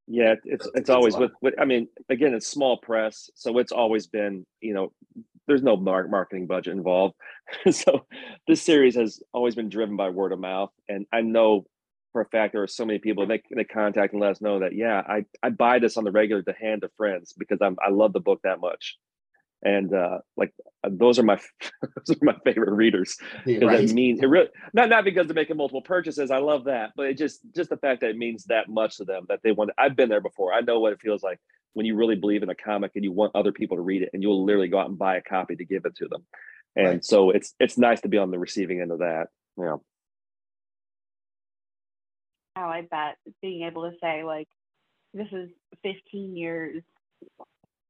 yeah, 0.09 0.35
it's 0.45 0.67
it's 0.75 0.91
always 0.91 1.17
with, 1.17 1.33
with 1.43 1.55
I 1.61 1.65
mean, 1.65 1.89
again, 2.09 2.35
it's 2.35 2.47
small 2.47 2.79
press, 2.79 3.31
so 3.35 3.59
it's 3.59 3.73
always 3.73 4.07
been 4.07 4.47
you 4.61 4.75
know, 4.75 4.93
there's 5.47 5.63
no 5.63 5.77
marketing 5.77 6.47
budget 6.47 6.75
involved, 6.75 7.15
so 7.71 8.07
this 8.47 8.63
series 8.63 8.97
has 8.97 9.23
always 9.33 9.55
been 9.55 9.69
driven 9.69 9.97
by 9.97 10.09
word 10.09 10.33
of 10.33 10.41
mouth, 10.41 10.71
and 10.89 11.07
I 11.13 11.21
know 11.21 11.67
for 12.13 12.23
a 12.23 12.29
fact 12.29 12.53
there 12.53 12.63
are 12.63 12.67
so 12.67 12.87
many 12.87 12.99
people 12.99 13.27
that 13.27 13.41
they 13.55 13.65
contact 13.65 14.15
and 14.15 14.23
let 14.23 14.31
us 14.31 14.41
know 14.41 14.61
that 14.61 14.75
yeah, 14.75 15.03
I 15.07 15.25
I 15.43 15.51
buy 15.51 15.79
this 15.79 15.97
on 15.97 16.05
the 16.05 16.13
regular 16.13 16.43
to 16.43 16.53
hand 16.53 16.83
to 16.83 16.91
friends 16.97 17.35
because 17.37 17.59
I'm 17.61 17.77
I 17.85 17.91
love 17.91 18.13
the 18.15 18.21
book 18.21 18.41
that 18.45 18.61
much, 18.61 18.97
and 19.63 19.93
uh, 19.93 20.19
like 20.37 20.53
uh, 20.85 20.91
those 20.93 21.19
are 21.19 21.23
my 21.23 21.39
those 21.83 22.17
are 22.17 22.25
my 22.25 22.37
favorite 22.45 22.73
readers 22.73 23.17
because 23.45 23.63
right. 23.63 23.85
it 23.85 23.93
means 23.93 24.21
it 24.23 24.27
really 24.27 24.49
not 24.73 24.89
not 24.89 25.05
because 25.05 25.27
they're 25.27 25.35
making 25.35 25.57
multiple 25.57 25.83
purchases. 25.83 26.31
I 26.31 26.39
love 26.39 26.65
that, 26.65 26.93
but 26.97 27.07
it 27.07 27.19
just 27.19 27.41
just 27.55 27.71
the 27.71 27.77
fact 27.77 28.01
that 28.03 28.11
it 28.11 28.17
means 28.17 28.45
that 28.45 28.69
much 28.69 28.99
to 28.99 29.05
them 29.05 29.27
that 29.29 29.41
they 29.43 29.53
want. 29.53 29.71
I've 29.79 29.97
been 29.97 30.09
there 30.09 30.21
before. 30.21 30.53
I 30.53 30.61
know 30.61 30.81
what 30.81 30.93
it 30.93 31.01
feels 31.01 31.23
like 31.23 31.39
when 31.75 31.87
you 31.87 31.97
really 31.97 32.17
believe 32.17 32.43
in 32.43 32.51
a 32.51 32.55
comic 32.55 32.93
and 32.95 33.05
you 33.05 33.13
want 33.13 33.33
other 33.35 33.53
people 33.53 33.77
to 33.77 33.83
read 33.83 34.03
it, 34.03 34.11
and 34.13 34.23
you'll 34.23 34.45
literally 34.45 34.69
go 34.69 34.79
out 34.79 34.89
and 34.89 34.99
buy 34.99 35.17
a 35.17 35.23
copy 35.23 35.57
to 35.57 35.65
give 35.65 35.85
it 35.85 35.97
to 35.97 36.09
them. 36.09 36.25
And 36.77 36.87
right. 36.87 37.05
so 37.05 37.31
it's 37.31 37.55
it's 37.59 37.77
nice 37.77 38.01
to 38.03 38.09
be 38.09 38.19
on 38.19 38.31
the 38.31 38.39
receiving 38.39 38.81
end 38.81 38.93
of 38.93 39.01
that. 39.01 39.29
Yeah. 39.57 39.77
Oh, 42.57 42.63
I 42.63 42.83
bet 42.83 43.17
being 43.41 43.63
able 43.65 43.89
to 43.89 43.97
say 44.03 44.25
like, 44.25 44.49
this 45.15 45.29
is 45.33 45.49
15 45.85 46.37
years 46.37 46.83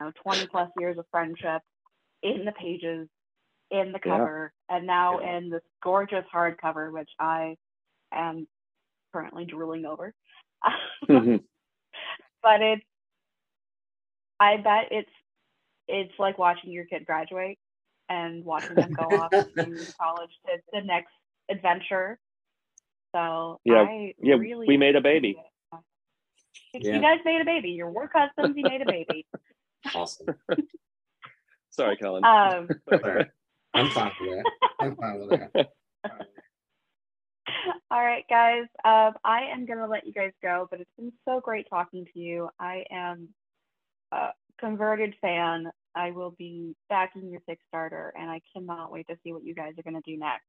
know, 0.01 0.13
20 0.23 0.47
plus 0.49 0.71
years 0.79 0.99
of 0.99 1.07
friendship 1.11 1.63
in 2.23 2.45
the 2.45 2.53
pages, 2.53 3.09
in 3.71 3.93
the 3.93 3.99
cover, 3.99 4.53
yeah. 4.71 4.77
and 4.77 4.87
now 4.87 5.21
yeah. 5.21 5.37
in 5.37 5.51
this 5.51 5.63
gorgeous 5.83 6.25
hardcover, 6.35 6.93
which 6.93 7.11
I 7.19 7.57
am 8.13 8.47
currently 9.13 9.45
drooling 9.45 9.85
over. 9.85 10.15
mm-hmm. 11.09 11.37
But 12.41 12.63
it's, 12.63 12.85
I 14.39 14.59
bet 14.59 14.93
it's, 14.93 15.11
it's 15.89 16.13
like 16.21 16.39
watching 16.39 16.71
your 16.71 16.85
kid 16.85 17.05
graduate 17.05 17.59
and 18.09 18.45
watching 18.45 18.77
them 18.77 18.93
go 18.93 19.05
off 19.17 19.31
to 19.31 19.45
college 20.01 20.31
to 20.47 20.59
the 20.73 20.81
next 20.83 21.11
adventure. 21.51 22.19
So 23.15 23.61
yeah, 23.65 23.83
I 23.83 24.15
yeah, 24.23 24.37
really 24.37 24.67
we 24.69 24.77
made 24.77 24.97
a 24.97 25.01
baby. 25.01 25.37
Yeah. 26.75 26.93
You 26.95 27.01
guys 27.01 27.19
made 27.25 27.41
a 27.41 27.45
baby. 27.45 27.71
Your 27.71 27.91
work 27.91 28.13
husbands, 28.15 28.57
you 28.57 28.63
made 28.65 28.83
a 28.83 28.87
baby. 28.87 29.27
Awesome. 29.95 30.27
Sorry, 31.71 31.97
Cullen. 31.97 32.25
Um, 32.25 32.69
I'm 33.75 33.91
fine 33.91 34.13
with 34.21 34.31
that. 34.31 34.45
I'm 34.81 34.97
fine 34.97 35.21
with 35.21 35.31
that. 35.31 35.71
All 37.91 38.03
right, 38.03 38.25
guys. 38.29 38.65
Um, 38.85 39.15
I 39.25 39.45
am 39.53 39.65
going 39.67 39.79
to 39.79 39.87
let 39.87 40.07
you 40.07 40.13
guys 40.13 40.33
go, 40.43 40.67
but 40.71 40.81
it's 40.81 40.91
been 40.99 41.13
so 41.27 41.41
great 41.41 41.67
talking 41.71 42.07
to 42.13 42.19
you. 42.19 42.51
I 42.59 42.85
am 42.91 43.29
a 44.13 44.29
converted 44.61 45.15
fan. 45.21 45.71
I 45.95 46.11
will 46.11 46.35
be 46.39 46.77
backing 46.89 47.31
your 47.31 47.41
Kickstarter, 47.49 48.11
and 48.19 48.31
I 48.31 48.41
cannot 48.55 48.93
wait 48.93 49.07
to 49.09 49.17
see 49.25 49.33
what 49.33 49.45
you 49.45 49.55
guys 49.55 49.73
are 49.79 49.83
going 49.83 50.01
to 50.01 50.11
do 50.11 50.19
next. 50.19 50.45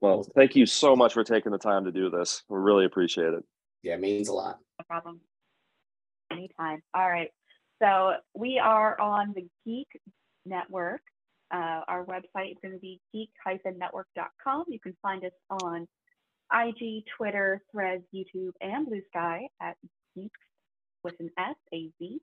Well, 0.00 0.22
thank 0.34 0.56
you 0.56 0.64
so 0.64 0.94
much 0.94 1.12
for 1.12 1.24
taking 1.24 1.52
the 1.52 1.58
time 1.58 1.84
to 1.84 1.92
do 1.92 2.08
this. 2.08 2.42
We 2.48 2.58
really 2.58 2.84
appreciate 2.84 3.34
it. 3.34 3.44
Yeah, 3.82 3.94
it 3.94 4.00
means 4.00 4.28
a 4.28 4.32
lot. 4.32 4.58
No 4.78 4.84
problem. 4.88 5.20
Anytime. 6.30 6.82
All 6.94 7.08
right. 7.08 7.30
So 7.80 8.14
we 8.34 8.58
are 8.58 9.00
on 9.00 9.34
the 9.34 9.46
Geek 9.64 9.88
Network. 10.44 11.02
Uh, 11.52 11.80
our 11.88 12.04
website 12.04 12.52
is 12.52 12.56
going 12.62 12.74
to 12.74 12.80
be 12.80 13.00
geek-network.com. 13.12 14.64
You 14.68 14.80
can 14.80 14.96
find 15.00 15.24
us 15.24 15.32
on 15.62 15.86
IG, 16.52 17.04
Twitter, 17.16 17.62
Threads, 17.72 18.04
YouTube, 18.14 18.52
and 18.60 18.86
Blue 18.86 19.00
Sky 19.10 19.48
at 19.62 19.76
Geeks 20.14 20.40
with 21.04 21.14
an 21.20 21.30
S, 21.38 21.56
A 21.72 21.90
Z, 21.98 22.20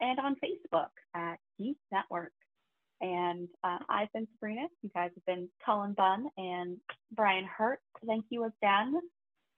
and 0.00 0.18
on 0.18 0.36
Facebook 0.36 0.88
at 1.14 1.36
Geek 1.60 1.76
Network. 1.92 2.32
And 3.00 3.48
uh, 3.62 3.78
I've 3.88 4.12
been 4.12 4.26
Sabrina. 4.34 4.66
You 4.82 4.90
guys 4.94 5.10
have 5.14 5.26
been 5.26 5.48
Cullen 5.64 5.94
Bunn 5.96 6.26
and 6.36 6.78
Brian 7.12 7.44
Hurtt. 7.44 7.80
Thank 8.06 8.24
you 8.30 8.44
again. 8.44 9.00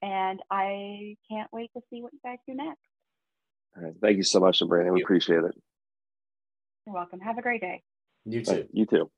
And 0.03 0.41
I 0.51 1.17
can't 1.31 1.51
wait 1.53 1.71
to 1.75 1.83
see 1.91 2.03
what 2.03 2.13
you 2.13 2.19
guys 2.25 2.39
do 2.47 2.55
next. 2.55 2.81
All 3.77 3.83
right. 3.83 3.95
Thank 4.01 4.17
you 4.19 4.23
so 4.23 4.41
much, 4.41 4.59
Sabrina. 4.59 4.93
We 4.93 5.03
appreciate 5.03 5.45
it. 5.45 5.55
You're 6.87 6.95
welcome. 6.95 7.21
Have 7.21 7.39
a 7.39 7.43
great 7.43 7.61
day. 7.61 7.83
You 8.25 8.43
too. 8.45 8.67
You 8.73 8.87
too. 8.87 9.11